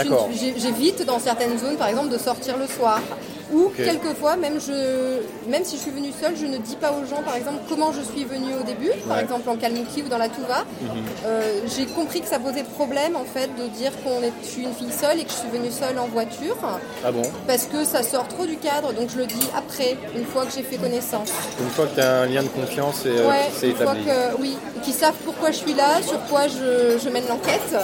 j'évite 0.56 1.04
dans 1.06 1.18
certaines 1.20 1.58
zones, 1.58 1.76
par 1.76 1.88
exemple, 1.88 2.08
de 2.08 2.18
sortir 2.18 2.56
le 2.58 2.66
soir. 2.66 3.00
Ou 3.52 3.70
quelquefois, 3.76 4.36
même, 4.36 4.60
je, 4.60 5.20
même 5.48 5.64
si 5.64 5.76
je 5.76 5.82
suis 5.82 5.90
venue 5.92 6.10
seule, 6.20 6.34
je 6.36 6.46
ne 6.46 6.58
dis 6.58 6.74
pas 6.76 6.90
aux 6.92 7.06
gens, 7.06 7.22
par 7.22 7.36
exemple, 7.36 7.58
comment 7.68 7.92
je 7.92 8.00
suis 8.02 8.24
venue 8.24 8.54
au 8.60 8.64
début, 8.64 8.90
par 9.06 9.16
Ouais. 9.18 9.22
exemple 9.22 9.48
en 9.48 9.56
Kalmouki 9.56 10.02
ou 10.02 10.08
dans 10.08 10.18
la 10.18 10.28
Touva. 10.28 10.64
Euh, 11.26 11.60
J'ai 11.76 11.86
compris 11.86 12.20
que 12.20 12.26
ça 12.28 12.38
posait 12.38 12.64
problème, 12.64 13.14
en 13.14 13.24
fait, 13.24 13.48
de 13.56 13.68
dire 13.68 13.92
qu'on 14.02 14.22
est, 14.22 14.32
je 14.42 14.48
suis 14.48 14.62
une 14.62 14.72
fille 14.74 14.92
seule 14.92 15.20
et 15.20 15.24
que 15.24 15.30
je 15.30 15.36
suis 15.36 15.48
venue 15.48 15.70
seule 15.70 15.98
en 15.98 16.06
voiture, 16.06 16.56
Ah 17.04 17.12
bon? 17.12 17.22
Parce 17.46 17.66
que 17.66 17.84
ça 17.84 18.02
sort 18.02 18.26
trop 18.28 18.46
du 18.46 18.56
cadre, 18.56 18.92
donc 18.92 19.10
je 19.10 19.18
le 19.18 19.26
dis 19.26 19.48
après, 19.56 19.96
une 20.16 20.24
fois 20.24 20.44
que 20.44 20.52
j'ai 20.52 20.62
fait 20.64 20.76
connaissance. 20.76 21.30
Une 21.60 21.70
fois 21.70 21.86
que 21.86 21.94
tu 21.94 22.00
as 22.00 22.20
un 22.22 22.26
lien 22.26 22.42
de 22.42 22.48
confiance, 22.48 23.04
et, 23.06 23.10
euh, 23.10 23.28
Ouais, 23.28 23.48
c'est 23.56 23.70
fois 23.74 23.92
établi. 23.94 24.04
que, 24.04 24.40
oui, 24.40 24.56
qui 24.82 24.92
savent 24.92 25.14
pourquoi 25.24 25.50
je 25.52 25.56
suis 25.58 25.74
là, 25.74 26.02
sur 26.02 26.20
quoi 26.26 26.48
je, 26.48 26.98
je 26.98 27.08
mène 27.10 27.24
l'enquête. 27.28 27.76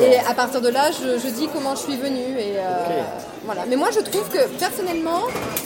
Et 0.00 0.18
à 0.18 0.34
partir 0.34 0.60
de 0.60 0.68
là, 0.68 0.90
je, 0.92 1.18
je 1.18 1.28
dis 1.32 1.48
comment 1.52 1.74
je 1.74 1.80
suis 1.80 1.96
venue. 1.96 2.38
Et, 2.38 2.56
euh, 2.58 3.02
voilà. 3.44 3.62
Mais 3.68 3.76
moi, 3.76 3.88
je 3.94 4.00
trouve 4.00 4.28
que, 4.28 4.46
personnellement, 4.58 4.99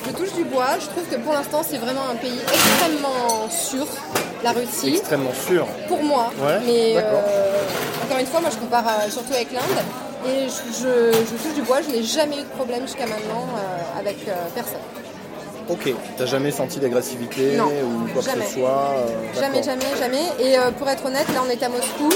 je 0.07 0.11
touche 0.12 0.33
du 0.35 0.45
bois. 0.45 0.79
Je 0.81 0.87
trouve 0.87 1.05
que 1.11 1.17
pour 1.17 1.33
l'instant, 1.33 1.62
c'est 1.69 1.79
vraiment 1.79 2.09
un 2.12 2.17
pays 2.17 2.38
extrêmement 2.43 3.49
sûr, 3.50 3.87
la 4.43 4.53
Russie, 4.53 4.97
Extrêmement 4.97 5.33
sûr. 5.47 5.67
pour 5.88 6.03
moi. 6.03 6.31
Ouais, 6.38 6.59
Mais 6.64 6.95
euh, 6.97 7.62
encore 8.05 8.19
une 8.19 8.26
fois, 8.26 8.41
moi, 8.41 8.50
je 8.53 8.57
compare 8.59 8.85
euh, 8.87 9.11
surtout 9.11 9.33
avec 9.35 9.53
l'Inde. 9.53 9.62
Et 10.26 10.47
je, 10.49 10.83
je- 10.83 11.12
je 11.12 11.43
touche 11.43 11.55
du 11.55 11.62
bois. 11.62 11.79
Je 11.87 11.95
n'ai 11.95 12.03
jamais 12.03 12.37
eu 12.38 12.43
de 12.43 12.57
problème 12.57 12.83
jusqu'à 12.83 13.07
maintenant 13.07 13.47
euh, 13.57 14.00
avec 14.00 14.17
euh, 14.29 14.33
personne. 14.55 14.81
Ok, 15.69 15.95
t'as 16.19 16.26
jamais 16.26 16.50
senti 16.50 16.79
d'agressivité 16.79 17.59
ou 17.59 18.07
quoi 18.12 18.21
jamais. 18.23 18.45
que 18.45 18.50
ce 18.50 18.59
soit 18.59 18.97
Jamais, 19.41 19.62
jamais, 19.62 19.97
jamais. 19.99 20.23
Et 20.38 20.57
pour 20.79 20.87
être 20.91 21.07
honnête, 21.07 21.26
là 21.33 21.41
on 21.47 21.49
est 21.50 21.62
à 21.62 21.71
Moscou. 21.71 22.11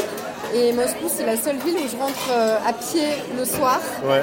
Et 0.54 0.70
Moscou, 0.72 1.06
c'est 1.14 1.24
la 1.24 1.36
seule 1.38 1.56
ville 1.56 1.76
où 1.76 1.88
je 1.90 1.96
rentre 1.96 2.30
à 2.66 2.72
pied 2.74 3.04
le 3.38 3.46
soir, 3.46 3.80
Ouais, 4.04 4.20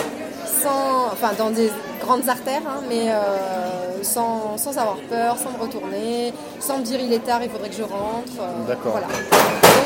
sans, 0.62 1.08
enfin 1.12 1.32
dans 1.40 1.50
des 1.50 1.72
grandes 2.06 2.30
artères, 2.30 2.62
hein, 2.68 2.82
mais 2.90 3.10
euh, 3.10 4.04
sans, 4.04 4.58
sans 4.58 4.78
avoir 4.78 4.98
peur, 5.10 5.38
sans 5.38 5.52
me 5.52 5.60
retourner, 5.62 6.34
sans 6.60 6.78
me 6.80 6.84
dire 6.84 7.00
il 7.00 7.12
est 7.12 7.20
tard, 7.26 7.42
il 7.44 7.50
faudrait 7.50 7.70
que 7.70 7.76
je 7.76 7.84
rentre. 7.84 8.32
euh, 8.40 8.68
D'accord. 8.68 8.92
Voilà. 8.94 9.08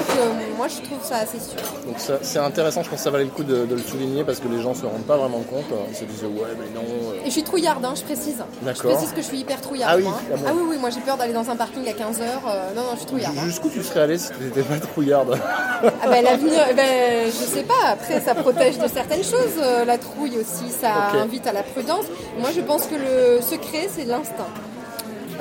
Euh, 0.09 0.31
moi 0.57 0.67
je 0.67 0.81
trouve 0.81 0.97
ça 1.03 1.17
assez 1.17 1.39
sûr. 1.39 1.57
donc 1.85 1.95
c'est 2.21 2.39
intéressant, 2.39 2.83
je 2.83 2.89
pense 2.89 2.97
que 2.99 3.03
ça 3.03 3.11
valait 3.11 3.23
le 3.25 3.29
coup 3.29 3.43
de, 3.43 3.65
de 3.65 3.75
le 3.75 3.81
souligner 3.81 4.23
parce 4.23 4.39
que 4.39 4.47
les 4.47 4.61
gens 4.61 4.73
se 4.73 4.85
rendent 4.85 5.05
pas 5.05 5.17
vraiment 5.17 5.39
compte. 5.39 5.65
Ils 5.89 5.95
se 5.95 6.03
disent 6.03 6.23
ouais, 6.23 6.49
mais 6.59 6.65
non. 6.75 6.85
euh, 7.13 7.21
Et 7.21 7.27
je 7.27 7.31
suis 7.31 7.43
trouillarde, 7.43 7.83
hein, 7.85 7.93
je 7.95 8.01
précise. 8.03 8.43
Je 8.65 8.71
précise 8.81 9.11
que 9.11 9.21
je 9.21 9.25
suis 9.27 9.37
hyper 9.39 9.61
trouillarde. 9.61 9.91
Ah 9.93 9.97
oui, 9.97 10.03
moi, 10.03 10.19
ah 10.33 10.35
bon. 10.37 10.43
ah 10.47 10.51
oui, 10.55 10.63
oui, 10.71 10.77
moi 10.79 10.89
j'ai 10.89 10.99
peur 11.01 11.15
d'aller 11.17 11.33
dans 11.33 11.49
un 11.49 11.55
parking 11.55 11.87
à 11.87 11.91
15h. 11.91 12.75
non, 12.75 12.81
non, 12.81 12.89
je 12.93 12.97
suis 12.97 13.05
trouillarde. 13.05 13.35
hein. 13.37 13.41
Jusqu'où 13.45 13.69
tu 13.69 13.83
serais 13.83 14.01
allé 14.01 14.17
si 14.17 14.29
tu 14.31 14.43
n'étais 14.43 14.63
pas 14.63 14.79
trouillarde? 14.79 15.37
Ah 15.83 16.07
ben, 16.09 16.23
l'avenir, 16.23 16.59
eh 16.69 16.73
ben, 16.73 17.27
je 17.27 17.31
sais 17.45 17.63
pas, 17.63 17.89
après 17.91 18.19
ça 18.19 18.35
protège 18.35 18.77
de 18.79 18.87
certaines 18.87 19.23
choses, 19.23 19.55
euh, 19.61 19.85
la 19.85 19.97
trouille 19.97 20.37
aussi, 20.37 20.71
ça 20.71 20.91
invite 21.21 21.47
à 21.47 21.53
la 21.53 21.63
prudence. 21.63 22.05
Moi 22.39 22.49
je 22.53 22.61
pense 22.61 22.87
que 22.87 22.95
le 22.95 23.41
secret 23.41 23.87
c'est 23.95 24.05
l'instinct. 24.05 24.47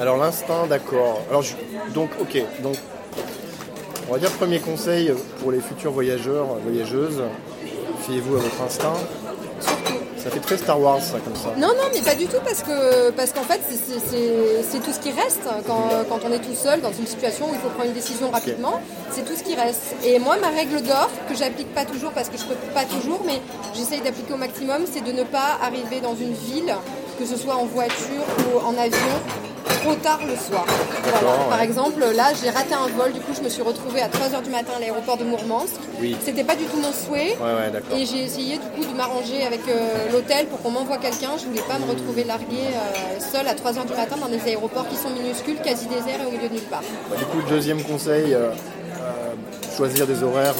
Alors 0.01 0.17
l'instinct, 0.17 0.67
d'accord. 0.69 1.21
Alors 1.29 1.43
je- 1.43 1.55
donc 1.93 2.11
ok, 2.21 2.41
donc 2.63 2.77
on 4.09 4.13
va 4.13 4.19
dire 4.19 4.31
premier 4.33 4.59
conseil 4.61 5.13
pour 5.41 5.53
les 5.53 5.61
futurs 5.61 5.93
voyageurs, 5.93 6.47
voyageuses, 6.65 7.23
fiez-vous 8.07 8.37
à 8.37 8.41
votre 8.41 8.63
instinct. 8.63 8.95
Ça 10.17 10.31
fait 10.31 10.41
très 10.41 10.59
Star 10.59 10.81
Wars 10.81 11.01
ça 11.01 11.19
comme 11.21 11.37
ça. 11.37 11.51
Non, 11.57 11.69
non, 11.69 11.85
mais 11.95 12.01
pas 12.03 12.15
du 12.17 12.27
tout, 12.27 12.39
parce 12.45 12.63
que 12.63 13.11
parce 13.13 13.33
qu'en 13.33 13.45
fait, 13.45 13.61
c'est- 13.71 14.79
tout 14.81 14.93
ce 14.93 14.99
qui 15.01 15.11
reste 15.13 15.43
quand, 15.67 15.89
quand 16.09 16.19
on 16.29 16.33
est 16.33 16.39
tout 16.41 16.55
seul 16.55 16.81
dans 16.81 16.93
une 16.93 17.07
situation 17.07 17.47
où 17.47 17.55
il 17.55 17.59
faut 17.61 17.69
prendre 17.69 17.87
une 17.87 17.93
décision 17.95 18.31
rapidement. 18.31 18.81
C'est 19.11 19.25
tout 19.25 19.35
ce 19.37 19.43
qui 19.45 19.55
reste. 19.55 19.95
Et 20.05 20.19
moi, 20.19 20.37
ma 20.41 20.49
règle 20.49 20.83
d'or, 20.83 21.09
que 21.29 21.35
j'applique 21.37 21.73
pas 21.75 21.85
toujours 21.85 22.11
parce 22.13 22.29
que 22.29 22.37
je 22.37 22.45
peux 22.45 22.55
pas 22.75 22.85
toujours, 22.85 23.21
mais 23.27 23.41
j'essaye 23.75 24.01
d'appliquer 24.01 24.33
au 24.35 24.37
maximum, 24.37 24.83
c'est 24.93 25.05
de 25.05 25.13
ne 25.13 25.23
pas 25.25 25.59
arriver 25.63 26.01
dans 26.03 26.15
une 26.15 26.33
ville, 26.35 26.75
que 27.19 27.25
ce 27.25 27.37
soit 27.37 27.55
en 27.55 27.65
voiture 27.67 28.25
ou 28.53 28.59
en 28.59 28.77
avion, 28.77 29.17
trop 29.81 29.95
tard 29.95 30.21
le 30.27 30.35
soir. 30.37 30.65
Voilà. 31.03 31.37
Par 31.51 31.61
exemple, 31.63 32.01
là, 32.15 32.27
j'ai 32.41 32.51
raté 32.51 32.75
un 32.75 32.89
vol, 32.97 33.13
du 33.13 33.21
coup, 33.21 33.33
je 33.37 33.43
me 33.43 33.49
suis 33.49 33.63
retrouvée 33.63 34.01
à 34.03 34.09
3h 34.09 34.43
du 34.43 34.51
matin 34.51 34.73
à 34.77 34.81
l'aéroport 34.81 35.17
de 35.17 35.25
Mourmansk. 35.25 35.75
Oui. 36.01 36.17
C'était 36.25 36.45
pas 36.45 36.55
du 36.55 36.65
tout 36.65 36.77
mon 36.77 36.93
souhait. 36.93 37.37
Ouais 37.41 37.55
ouais. 37.73 37.99
Et 38.01 38.07
j'ai 38.07 38.25
essayé 38.25 38.57
du 38.59 38.67
coup 38.75 38.85
de 38.91 38.97
m'arranger 38.97 39.45
avec 39.47 39.61
euh, 39.69 40.11
l'hôtel 40.13 40.47
pour 40.47 40.61
qu'on 40.63 40.71
m'envoie 40.71 40.99
quelqu'un. 40.99 41.31
Je 41.39 41.47
voulais 41.47 41.63
pas 41.69 41.79
me 41.79 41.91
retrouver 41.91 42.25
larguée 42.25 42.57
euh, 42.75 43.21
seule 43.33 43.47
à 43.49 43.55
3h 43.55 43.87
du 43.87 43.95
matin 43.95 44.17
dans 44.21 44.29
des 44.29 44.41
aéroports 44.47 44.89
qui 44.89 44.97
sont 44.97 45.11
minuscules, 45.11 45.59
quasi 45.63 45.87
déserts 45.87 46.21
et 46.23 46.27
au 46.27 46.31
milieu 46.31 46.49
de 46.49 46.55
nulle 46.55 46.63
part. 46.71 46.83
Bah, 47.11 47.17
du 47.17 47.25
coup 47.25 47.39
deuxième 47.49 47.83
conseil, 47.83 48.35
euh, 48.35 48.51
choisir 49.77 50.07
des 50.07 50.23
horaires 50.23 50.55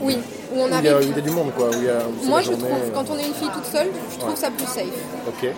Oui, 0.00 0.18
où 0.54 0.60
on 0.60 0.64
où 0.64 0.68
il 0.78 0.84
y, 0.84 0.88
a, 0.88 0.92
où 0.92 0.96
arrive. 0.96 1.08
il 1.10 1.16
y 1.16 1.18
a 1.18 1.22
du 1.22 1.30
monde 1.30 1.52
quoi. 1.56 1.68
Où 1.68 1.74
il 1.74 1.84
y 1.84 1.88
a, 1.88 1.98
où 2.06 2.26
Moi 2.26 2.40
je 2.40 2.46
journée, 2.46 2.64
trouve, 2.68 2.92
quand 2.94 3.04
on 3.12 3.18
est 3.18 3.26
une 3.26 3.34
fille 3.34 3.50
toute 3.52 3.66
seule, 3.66 3.88
je 4.12 4.18
trouve 4.18 4.36
ça 4.36 4.50
plus 4.50 4.66
safe. 4.66 4.84
Ok. 5.26 5.50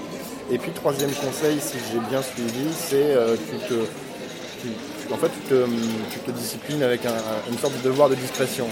Et 0.53 0.59
puis 0.59 0.73
troisième 0.73 1.13
conseil, 1.13 1.59
si 1.61 1.77
j'ai 1.93 1.99
bien 2.11 2.23
suivi, 2.23 2.69
c'est 2.75 3.15
euh, 3.15 3.37
tu 3.37 3.57
te, 3.69 5.13
en 5.15 5.17
fait 5.17 5.29
tu 5.29 5.41
te, 5.49 5.65
tu 6.13 6.19
te 6.21 6.31
disciplines 6.33 6.83
avec 6.83 7.07
un- 7.07 7.51
une 7.51 7.59
sorte 7.59 7.75
de 7.79 7.83
devoir 7.89 8.09
de 8.09 8.17
discrétion. 8.17 8.67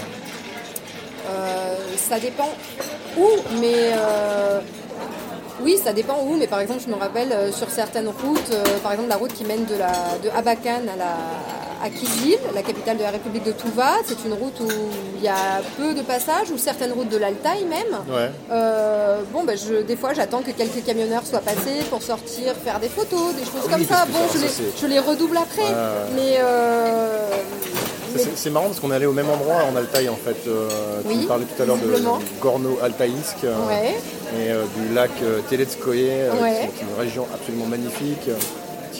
Euh, 1.29 1.75
ça 1.97 2.19
dépend 2.19 2.49
où, 3.17 3.27
mais 3.61 3.91
euh, 3.93 4.59
oui, 5.61 5.77
ça 5.81 5.93
dépend 5.93 6.19
où. 6.25 6.35
Mais 6.35 6.47
par 6.47 6.59
exemple, 6.59 6.81
je 6.85 6.89
me 6.91 6.95
rappelle 6.99 7.31
euh, 7.31 7.51
sur 7.51 7.69
certaines 7.69 8.07
routes, 8.09 8.51
par 8.83 8.91
exemple 8.93 9.09
la 9.09 9.15
route 9.17 9.33
qui 9.33 9.45
mène 9.45 9.65
de, 9.65 9.75
la, 9.75 9.91
de 10.23 10.29
Abakan 10.37 10.81
à, 10.93 10.97
la, 10.97 11.15
à 11.83 11.89
Kizil, 11.89 12.37
la 12.53 12.61
capitale 12.61 12.97
de 12.97 13.03
la 13.03 13.11
République 13.11 13.43
de 13.45 13.51
Touva, 13.51 13.93
c'est 14.05 14.25
une 14.25 14.33
route 14.33 14.59
où 14.59 14.67
il 15.17 15.23
y 15.23 15.27
a 15.27 15.61
peu 15.77 15.93
de 15.93 16.01
passages, 16.01 16.51
ou 16.53 16.57
certaines 16.57 16.91
routes 16.91 17.09
de 17.09 17.17
l'Altaï 17.17 17.63
même. 17.65 17.93
Ouais. 18.09 18.29
Euh, 18.51 19.21
bon, 19.31 19.43
ben, 19.43 19.57
je, 19.57 19.81
des 19.83 19.95
fois, 19.95 20.13
j'attends 20.13 20.41
que 20.41 20.51
quelques 20.51 20.83
camionneurs 20.85 21.25
soient 21.25 21.39
passés 21.39 21.83
pour 21.89 22.01
sortir, 22.03 22.53
faire 22.63 22.79
des 22.79 22.89
photos, 22.89 23.33
des 23.35 23.43
choses 23.45 23.63
Oui, 23.65 23.71
comme 23.71 23.85
ça. 23.85 24.05
Bon, 24.11 24.19
je, 24.33 24.37
ça, 24.37 24.43
les, 24.45 24.49
c'est- 24.49 24.81
je 24.81 24.87
les 24.87 24.99
redouble 24.99 25.37
après, 25.37 25.71
mais, 26.15 26.35
euh, 26.39 27.17
mais- 28.15 28.23
C'est 28.35 28.49
marrant 28.49 28.65
parce 28.67 28.79
qu'on 28.79 28.91
est 28.91 28.95
allé 28.95 29.05
au 29.05 29.13
même 29.13 29.29
endroit 29.29 29.63
en 29.71 29.75
Altaï 29.75 30.09
en 30.09 30.15
fait. 30.15 30.47
Euh, 30.47 30.67
tu 31.09 31.15
me 31.15 31.27
parlais 31.27 31.45
tout 31.45 31.61
à 31.61 31.65
l'heure 31.65 31.77
de 31.77 31.83
euh, 33.45 33.67
ouais. 33.67 33.95
et 34.37 34.49
du 34.79 34.93
lac 34.93 35.11
Teletskoye, 35.49 36.09
Ouais. 36.41 36.69
qui 36.75 36.81
est 36.81 36.87
une 36.87 36.99
région 36.99 37.25
absolument 37.33 37.65
magnifique. 37.67 38.29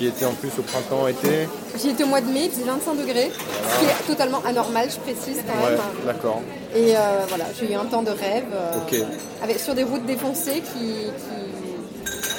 En 0.01 0.32
plus 0.34 0.50
au 0.58 0.62
printemps, 0.62 1.08
été. 1.10 1.50
J'y 1.77 1.89
étais 1.89 2.06
au 2.06 2.08
mois 2.08 2.22
de 2.22 2.27
mai, 2.32 2.46
il 2.46 2.51
faisait 2.51 2.63
25 2.63 2.94
degrés, 2.96 3.29
ce 3.34 3.79
qui 3.79 3.86
est 3.86 4.08
totalement 4.08 4.41
anormal, 4.46 4.88
je 4.89 4.98
précise 4.98 5.44
quand 5.46 5.62
Ouais, 5.62 5.72
même. 5.72 5.79
d'accord. 6.06 6.41
Et 6.74 6.96
euh, 6.96 7.00
voilà, 7.27 7.44
j'ai 7.60 7.70
eu 7.74 7.75
un 7.75 7.84
temps 7.84 8.01
de 8.01 8.12
rêve 8.12 8.46
euh, 8.53 9.03
avec, 9.44 9.60
sur 9.60 9.75
des 9.75 9.84
routes 9.84 10.06
défoncées 10.06 10.62
qui, 10.74 11.08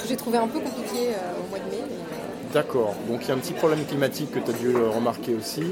j'ai 0.08 0.16
trouvé 0.16 0.38
un 0.38 0.46
peu 0.48 0.58
compliquées 0.60 1.10
euh, 1.10 1.44
au 1.44 1.50
mois 1.50 1.58
de 1.58 1.64
mai. 1.70 1.82
mais- 1.86 2.54
D'accord. 2.54 2.94
Donc 3.06 3.20
il 3.24 3.28
y 3.28 3.30
a 3.30 3.34
un 3.34 3.38
petit 3.38 3.52
problème 3.52 3.84
climatique 3.84 4.30
que 4.32 4.38
tu 4.38 4.50
as 4.50 4.54
dû 4.54 4.74
remarquer 4.76 5.34
aussi, 5.34 5.64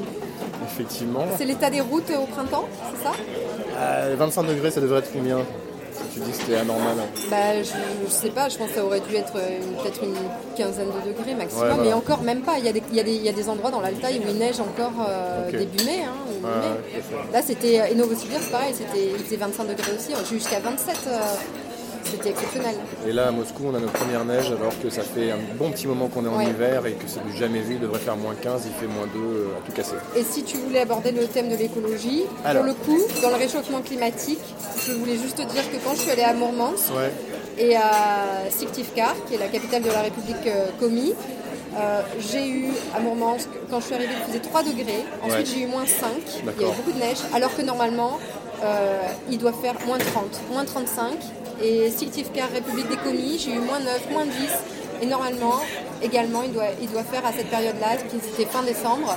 effectivement. 0.67 1.25
C'est 1.39 1.47
l'état 1.47 1.71
des 1.71 1.81
routes 1.81 2.11
au 2.11 2.27
printemps, 2.27 2.69
c'est 2.95 3.03
ça? 3.05 3.13
Euh, 3.79 4.15
25 4.19 4.43
degrés, 4.43 4.71
ça 4.71 4.83
devrait 4.83 4.99
être 4.99 5.11
combien? 5.13 5.39
Tu 6.13 6.21
dis 6.21 6.31
que 6.31 6.37
c'était 6.37 6.57
anormal. 6.57 6.97
bah, 7.31 7.63
je, 7.63 7.71
je 8.07 8.11
sais 8.11 8.31
pas, 8.31 8.49
je 8.49 8.57
pense 8.59 8.69
que 8.69 8.75
ça 8.75 8.85
aurait 8.85 9.01
dû 9.01 9.15
être 9.17 9.33
euh, 9.37 9.59
peut-être 9.83 10.03
une 10.03 10.15
quinzaine 10.57 10.89
de 10.89 11.09
degrés 11.13 11.35
maximum, 11.35 11.63
Ouais, 11.69 11.75
voilà. 11.75 11.83
mais 11.91 11.93
encore 11.93 12.23
même 12.23 12.41
pas. 12.43 12.59
Il 12.59 12.65
y, 12.65 12.69
a 12.69 12.73
des, 12.73 12.83
il, 12.91 12.97
y 12.97 13.01
a 13.01 13.03
des, 13.05 13.15
il 13.15 13.23
y 13.23 13.29
a 13.29 13.33
des 13.33 13.49
endroits 13.49 13.71
dans 13.71 13.81
l'Altaï 13.81 14.19
où 14.19 14.29
il 14.29 14.37
neige 14.37 14.61
encore 14.61 14.93
euh, 15.09 15.51
début 15.51 15.85
mai. 15.85 16.01
hein, 16.05 16.13
Ouais, 16.43 16.49
ouais. 16.51 17.33
Là, 17.33 17.43
c'était. 17.43 17.91
Et 17.91 17.95
Novosibirsk, 17.95 18.45
c'est 18.45 18.51
pareil, 18.53 18.73
c'était, 18.75 19.09
il 19.19 19.25
faisait 19.25 19.37
25 19.37 19.65
degrés 19.65 19.93
aussi, 19.97 20.13
jusqu'à 20.33 20.61
27. 20.61 20.97
euh, 21.09 21.19
c'était 22.11 22.31
exceptionnel. 22.31 22.75
Et 23.07 23.13
là, 23.13 23.29
à 23.29 23.31
Moscou, 23.31 23.65
on 23.71 23.75
a 23.75 23.79
notre 23.81 23.93
première 23.93 24.25
neige 24.25 24.47
alors 24.51 24.73
que 24.83 24.91
ça 24.91 25.03
fait 25.03 25.31
un 25.31 25.39
bon 25.57 25.71
petit 25.71 25.87
moment 25.87 26.09
qu'on 26.09 26.25
est 26.25 26.29
en 26.29 26.37
Ouais. 26.39 26.47
hiver 26.51 26.87
et 26.87 26.93
que 26.93 27.05
c'est 27.07 27.25
du 27.27 27.37
jamais 27.37 27.61
vu. 27.61 27.75
Il 27.75 27.81
devrait 27.81 27.99
faire 28.01 28.17
moins 28.17 28.35
15, 28.35 28.63
il 28.67 28.73
fait 28.73 28.87
moins 28.93 29.07
2 29.13 29.19
euh, 29.19 29.47
à 29.59 29.67
tout 29.67 29.73
casser. 29.73 29.95
Et 30.17 30.23
si 30.25 30.43
tu 30.45 30.57
voulais 30.59 30.81
aborder 30.81 31.11
le 31.13 31.27
thème 31.27 31.49
de 31.49 31.57
l'écologie, 31.57 32.25
pour 32.43 32.63
le 32.65 32.75
coup, 32.75 33.01
dans 33.23 33.31
le 33.31 33.37
réchauffement 33.37 33.81
climatique, 33.81 34.41
je 34.87 34.93
voulais 34.93 35.17
juste 35.17 35.37
te 35.37 35.43
dire 35.43 35.63
que 35.71 35.77
quand 35.85 35.95
je 35.95 36.01
suis 36.01 36.11
allée 36.11 36.23
à 36.23 36.33
Mourmansk 36.35 36.95
Ouais. 36.97 37.13
et 37.59 37.77
à 37.77 38.49
Syktyvkar, 38.51 39.15
qui 39.29 39.35
est 39.35 39.39
la 39.39 39.49
capitale 39.49 39.83
de 39.83 39.89
la 39.91 40.03
République 40.03 40.47
euh, 40.47 40.67
Komi, 40.81 41.13
euh, 41.77 42.01
j'ai 42.19 42.49
eu 42.49 42.69
à 42.97 43.01
Mourmansk, 43.01 43.49
quand 43.71 43.81
je 43.81 43.87
suis 43.87 43.95
arrivée, 43.95 44.13
il 44.21 44.27
faisait 44.27 44.41
3 44.43 44.63
degrés. 44.63 45.05
Ensuite, 45.23 45.47
Ouais. 45.49 45.55
j'ai 45.55 45.61
eu 45.63 45.67
moins 45.67 45.87
5. 45.87 46.09
Il 46.27 46.47
y 46.47 46.65
avait 46.65 46.75
beaucoup 46.77 46.93
de 46.93 46.99
neige, 46.99 47.19
alors 47.35 47.55
que 47.55 47.63
normalement, 47.63 48.19
euh, 48.63 49.03
il 49.31 49.39
doit 49.39 49.53
faire 49.53 49.75
moins 49.87 49.99
30, 49.99 50.41
moins 50.51 50.65
35. 50.65 51.19
Et 51.63 51.91
Syktyvkar, 51.91 52.49
République 52.53 52.89
des 52.89 52.97
Komi, 52.97 53.39
j'ai 53.39 53.53
eu 53.53 53.59
moins 53.59 53.81
9, 53.81 54.11
moins 54.11 54.25
10. 54.25 54.33
Et 55.03 55.07
normalement, 55.07 55.61
également, 56.03 56.43
il 56.43 56.53
doit, 56.53 57.03
faire 57.05 57.25
à 57.25 57.33
cette 57.33 57.51
période-là, 57.51 57.97
qui 58.09 58.17
était 58.17 58.51
fin 58.51 58.63
décembre, 58.63 59.17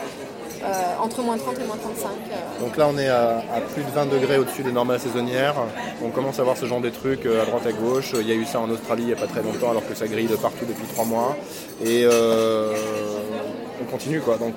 euh, 0.63 0.73
entre 1.01 1.23
moins 1.23 1.37
30 1.37 1.55
et 1.59 1.65
moins 1.65 1.77
35. 1.77 2.07
euh. 2.07 2.63
Donc 2.63 2.77
là, 2.77 2.87
on 2.87 2.97
est 2.97 3.07
à, 3.07 3.41
plus 3.73 3.83
de 3.83 3.89
20 3.89 4.05
degrés 4.07 4.37
au-dessus 4.37 4.61
des 4.61 4.71
normales 4.71 4.99
saisonnières. 4.99 5.55
On 6.03 6.09
commence 6.09 6.39
à 6.39 6.43
voir 6.43 6.57
ce 6.57 6.67
genre 6.67 6.81
de 6.81 6.89
trucs 6.89 7.25
à 7.25 7.45
droite 7.45 7.65
à 7.65 7.71
gauche. 7.71 8.13
Il 8.19 8.27
y 8.27 8.31
a 8.31 8.35
eu 8.35 8.45
ça 8.45 8.59
en 8.59 8.69
Australie 8.69 9.03
il 9.03 9.07
n'y 9.07 9.13
a 9.13 9.15
pas 9.15 9.27
très 9.27 9.41
longtemps, 9.41 9.71
alors 9.71 9.87
que 9.87 9.95
ça 9.95 10.07
grille 10.07 10.27
de 10.27 10.35
partout 10.35 10.65
depuis 10.65 10.85
3 10.93 11.05
mois. 11.05 11.35
Et 11.83 12.05
on 12.07 13.91
continue 13.91 14.21
quoi. 14.21 14.37
Donc, 14.37 14.55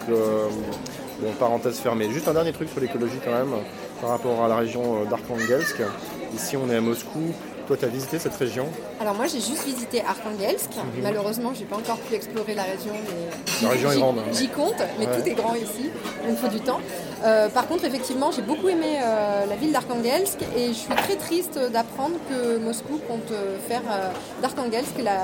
bon, 1.21 1.33
parenthèse 1.39 1.79
fermée. 1.79 2.11
Juste 2.11 2.29
un 2.29 2.35
dernier 2.35 2.53
truc 2.53 2.69
sur 2.69 2.81
l'écologie 2.81 3.19
quand 3.25 3.33
même, 3.33 3.55
par 4.01 4.11
rapport 4.11 4.45
à 4.45 4.49
la 4.49 4.57
région 4.57 5.03
euh, 5.03 5.05
d'Arkhangelsk. 5.05 5.83
Ici, 6.35 6.57
on 6.57 6.71
est 6.71 6.77
à 6.77 6.81
Moscou. 6.81 7.33
Toi, 7.67 7.79
tu 7.79 7.85
as 7.87 7.89
visité 7.89 8.19
cette 8.19 8.35
région 8.37 8.67
Alors 9.01 9.15
moi 9.15 9.25
j'ai 9.27 9.41
juste 9.41 9.65
visité 9.65 10.03
Arkhangelsk. 10.07 10.69
Malheureusement 11.03 11.53
j'ai 11.59 11.65
pas 11.65 11.77
encore 11.77 11.97
pu 11.99 12.15
explorer 12.15 12.55
la 12.55 12.65
région. 12.65 12.93
Mais 12.93 13.63
La 13.63 13.71
région 13.71 13.91
est 13.91 13.95
j'y- 13.95 14.01
grande, 14.01 14.19
hein. 14.19 14.23
J'y 14.33 14.49
compte, 14.49 14.75
mais 14.99 15.07
Ouais. 15.07 15.17
tout 15.23 15.27
est 15.29 15.33
grand 15.35 15.55
ici, 15.55 15.85
donc 16.27 16.31
il 16.33 16.37
faut 16.37 16.49
du 16.49 16.61
temps. 16.61 16.81
Euh, 17.25 17.49
par 17.49 17.67
contre 17.67 17.87
effectivement 17.87 18.31
j'ai 18.33 18.43
beaucoup 18.43 18.69
aimé 18.69 18.99
euh, 19.03 19.47
la 19.47 19.57
ville 19.57 19.73
d'Arkhangelsk 19.73 20.41
et 20.55 20.69
je 20.69 20.73
suis 20.75 20.95
très 20.95 21.17
triste 21.17 21.59
d'apprendre 21.73 22.17
que 22.29 22.59
Moscou 22.59 23.01
compte 23.09 23.31
euh, 23.33 23.57
faire 23.67 23.81
d'Arkhangelsk 24.43 24.99
la, 24.99 25.15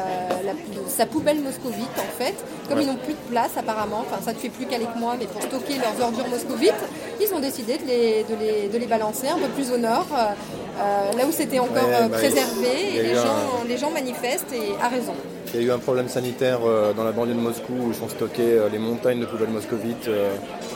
la- 0.42 0.54
sa 0.88 1.04
poubelle 1.04 1.40
moscovite 1.40 1.98
en 1.98 2.18
fait. 2.18 2.34
Comme 2.68 2.78
Ouais. 2.78 2.84
ils 2.84 2.86
n'ont 2.86 2.96
plus 2.96 3.12
de 3.12 3.18
place 3.30 3.50
apparemment, 3.58 4.02
enfin 4.10 4.22
ça 4.24 4.32
ne 4.32 4.38
fait 4.38 4.48
plus 4.48 4.64
qu'aller 4.64 4.86
que 4.86 4.98
moi, 4.98 5.16
mais 5.18 5.26
pour 5.26 5.42
stocker 5.42 5.74
leurs 5.76 6.06
ordures 6.06 6.28
moscovites, 6.28 6.72
ils 7.20 7.34
ont 7.34 7.40
décidé 7.40 7.76
de 7.76 7.84
les, 7.86 8.24
de 8.24 8.34
les, 8.40 8.68
de 8.68 8.78
les 8.78 8.86
balancer 8.86 9.28
un 9.28 9.36
peu 9.38 9.48
plus 9.48 9.70
au 9.72 9.76
nord, 9.76 10.06
euh, 10.78 11.12
là 11.16 11.26
où 11.26 11.32
c'était 11.32 11.58
encore 11.58 11.74
Ouais, 11.88 11.94
euh, 12.02 12.08
bah, 12.08 12.16
préservé 12.18 12.96
et 12.96 13.02
les 13.02 13.12
un- 13.12 13.22
gens, 13.22 13.64
les 13.68 13.76
gens 13.76 13.90
manifestent 13.90 14.52
et 14.52 14.72
à 14.82 14.88
raison. 14.88 15.12
Il 15.52 15.60
y 15.60 15.64
a 15.64 15.66
eu 15.66 15.70
un 15.72 15.78
problème 15.78 16.08
sanitaire 16.08 16.60
euh, 16.64 16.92
dans 16.92 17.02
la 17.04 17.12
banlieue 17.12 17.34
de 17.34 17.40
Moscou 17.40 17.72
où 17.88 17.92
sont 17.92 18.08
stockées 18.08 18.42
euh, 18.58 18.68
les 18.70 18.78
montagnes 18.78 19.20
de 19.20 19.26
poubelles 19.26 19.48
moscovites 19.50 20.08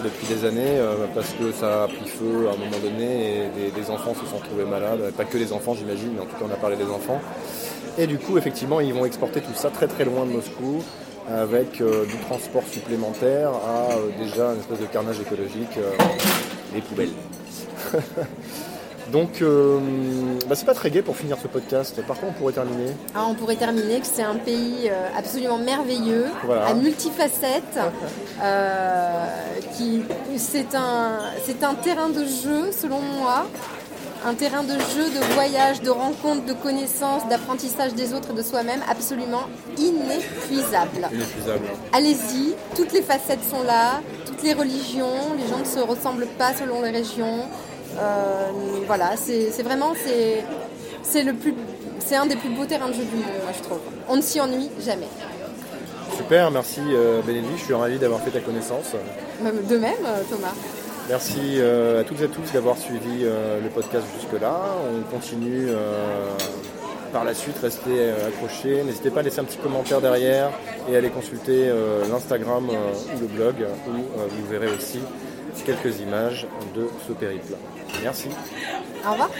depuis 0.02 0.26
des 0.26 0.44
années 0.46 0.78
parce 1.14 1.28
que 1.30 1.52
ça 1.52 1.84
a 1.84 1.86
pris 1.88 2.08
feu 2.08 2.48
à 2.48 2.54
un 2.54 2.56
moment 2.56 2.78
donné 2.82 3.36
et 3.36 3.48
des, 3.54 3.70
des 3.70 3.90
enfants 3.90 4.14
se 4.14 4.26
sont 4.28 4.38
retrouvés 4.38 4.64
malades. 4.64 5.12
Pas 5.16 5.24
que 5.24 5.38
les 5.38 5.52
enfants 5.52 5.74
j'imagine, 5.74 6.10
mais 6.14 6.20
en 6.22 6.24
tout 6.26 6.36
cas 6.36 6.44
on 6.48 6.52
a 6.52 6.56
parlé 6.56 6.76
des 6.76 6.84
enfants. 6.90 7.20
Et 7.98 8.06
du 8.06 8.18
coup 8.18 8.36
effectivement 8.38 8.80
ils 8.80 8.92
vont 8.92 9.04
exporter 9.04 9.40
tout 9.40 9.54
ça 9.54 9.70
très 9.70 9.86
très 9.86 10.04
loin 10.04 10.24
de 10.26 10.30
Moscou. 10.32 10.82
avec 11.30 11.76
du 11.78 12.18
transport 12.28 12.64
supplémentaire 12.70 13.48
à 13.48 13.94
déjà 14.22 14.52
une 14.52 14.60
espèce 14.60 14.80
de 14.80 14.86
carnage 14.92 15.18
écologique, 15.20 15.78
les 16.74 16.80
poubelles. 16.82 17.08
Donc, 19.14 19.42
euh, 19.42 19.78
bah, 20.48 20.56
c'est 20.56 20.66
pas 20.66 20.74
très 20.74 20.90
gai 20.90 21.00
pour 21.00 21.16
finir 21.16 21.36
ce 21.40 21.46
podcast. 21.46 22.04
Par 22.04 22.18
contre, 22.18 22.32
on 22.32 22.38
pourrait 22.40 22.52
terminer 22.52 22.90
ah, 23.14 23.26
On 23.28 23.36
pourrait 23.36 23.54
terminer 23.54 24.00
que 24.00 24.06
c'est 24.08 24.24
un 24.24 24.34
pays 24.34 24.90
euh, 24.90 25.06
absolument 25.16 25.56
merveilleux, 25.56 26.26
à 26.66 26.74
multifacettes. 26.74 27.78
Euh, 28.42 29.24
qui, 29.76 30.02
c'est, 30.36 30.74
un, 30.74 31.20
c'est 31.44 31.62
un 31.62 31.74
terrain 31.74 32.08
de 32.08 32.24
jeu, 32.24 32.72
selon 32.72 32.98
moi. 32.98 33.46
Un 34.26 34.34
terrain 34.34 34.64
de 34.64 34.72
jeu, 34.72 35.08
de 35.10 35.34
voyage, 35.34 35.80
de 35.80 35.90
rencontre, 35.90 36.44
de 36.46 36.52
connaissances, 36.52 37.28
d'apprentissage 37.28 37.94
des 37.94 38.14
autres 38.14 38.30
et 38.32 38.34
de 38.34 38.42
soi-même 38.42 38.80
absolument 38.90 39.44
inépuisable. 39.78 41.08
Inépuisable. 41.12 41.66
Allez-y, 41.92 42.54
toutes 42.74 42.92
les 42.92 43.02
facettes 43.02 43.44
sont 43.48 43.62
là, 43.62 44.00
toutes 44.26 44.42
les 44.42 44.54
religions, 44.54 45.36
les 45.38 45.46
gens 45.46 45.60
ne 45.60 45.64
se 45.64 45.78
ressemblent 45.78 46.26
pas 46.36 46.52
selon 46.52 46.82
les 46.82 46.90
régions. 46.90 47.44
Euh, 47.98 48.50
voilà, 48.86 49.12
c'est 49.16 49.62
vraiment 49.62 49.92
c'est 51.02 51.22
le 51.22 51.34
plus 51.34 51.54
c'est 52.00 52.16
un 52.16 52.26
des 52.26 52.36
plus 52.36 52.50
beaux 52.50 52.66
terrains 52.66 52.88
de 52.88 52.94
jeu 52.94 53.04
du 53.04 53.16
monde, 53.16 53.24
moi 53.42 53.52
je 53.56 53.62
trouve. 53.62 53.78
On 54.08 54.16
ne 54.16 54.22
s'y 54.22 54.40
ennuie 54.40 54.70
jamais. 54.84 55.08
Super, 56.16 56.50
merci 56.50 56.80
euh, 56.90 57.22
Bénédicte, 57.22 57.58
je 57.58 57.64
suis 57.64 57.74
ravi 57.74 57.98
d'avoir 57.98 58.20
fait 58.20 58.30
ta 58.30 58.40
connaissance. 58.40 58.92
De 59.42 59.78
même, 59.78 59.94
euh, 60.04 60.22
Thomas. 60.28 60.52
Merci 61.08 61.60
à 61.60 62.02
toutes 62.04 62.22
et 62.22 62.24
à 62.24 62.28
tous 62.28 62.50
d'avoir 62.52 62.78
suivi 62.78 63.24
le 63.24 63.68
podcast 63.68 64.06
jusque-là. 64.18 64.58
On 64.88 65.14
continue 65.14 65.68
par 67.12 67.24
la 67.24 67.34
suite, 67.34 67.56
restez 67.60 68.10
accrochés. 68.26 68.82
N'hésitez 68.84 69.10
pas 69.10 69.20
à 69.20 69.22
laisser 69.22 69.40
un 69.40 69.44
petit 69.44 69.58
commentaire 69.58 70.00
derrière 70.00 70.50
et 70.88 70.94
à 70.94 70.98
aller 70.98 71.10
consulter 71.10 71.70
l'Instagram 72.10 72.70
ou 72.70 73.20
le 73.20 73.26
blog 73.26 73.54
où 73.86 73.90
vous 73.90 74.46
verrez 74.48 74.68
aussi 74.74 75.00
quelques 75.62 76.00
images 76.00 76.46
de 76.74 76.88
ce 77.06 77.12
périple. 77.12 77.54
Merci. 78.02 78.28
Au 79.06 79.12
revoir. 79.12 79.30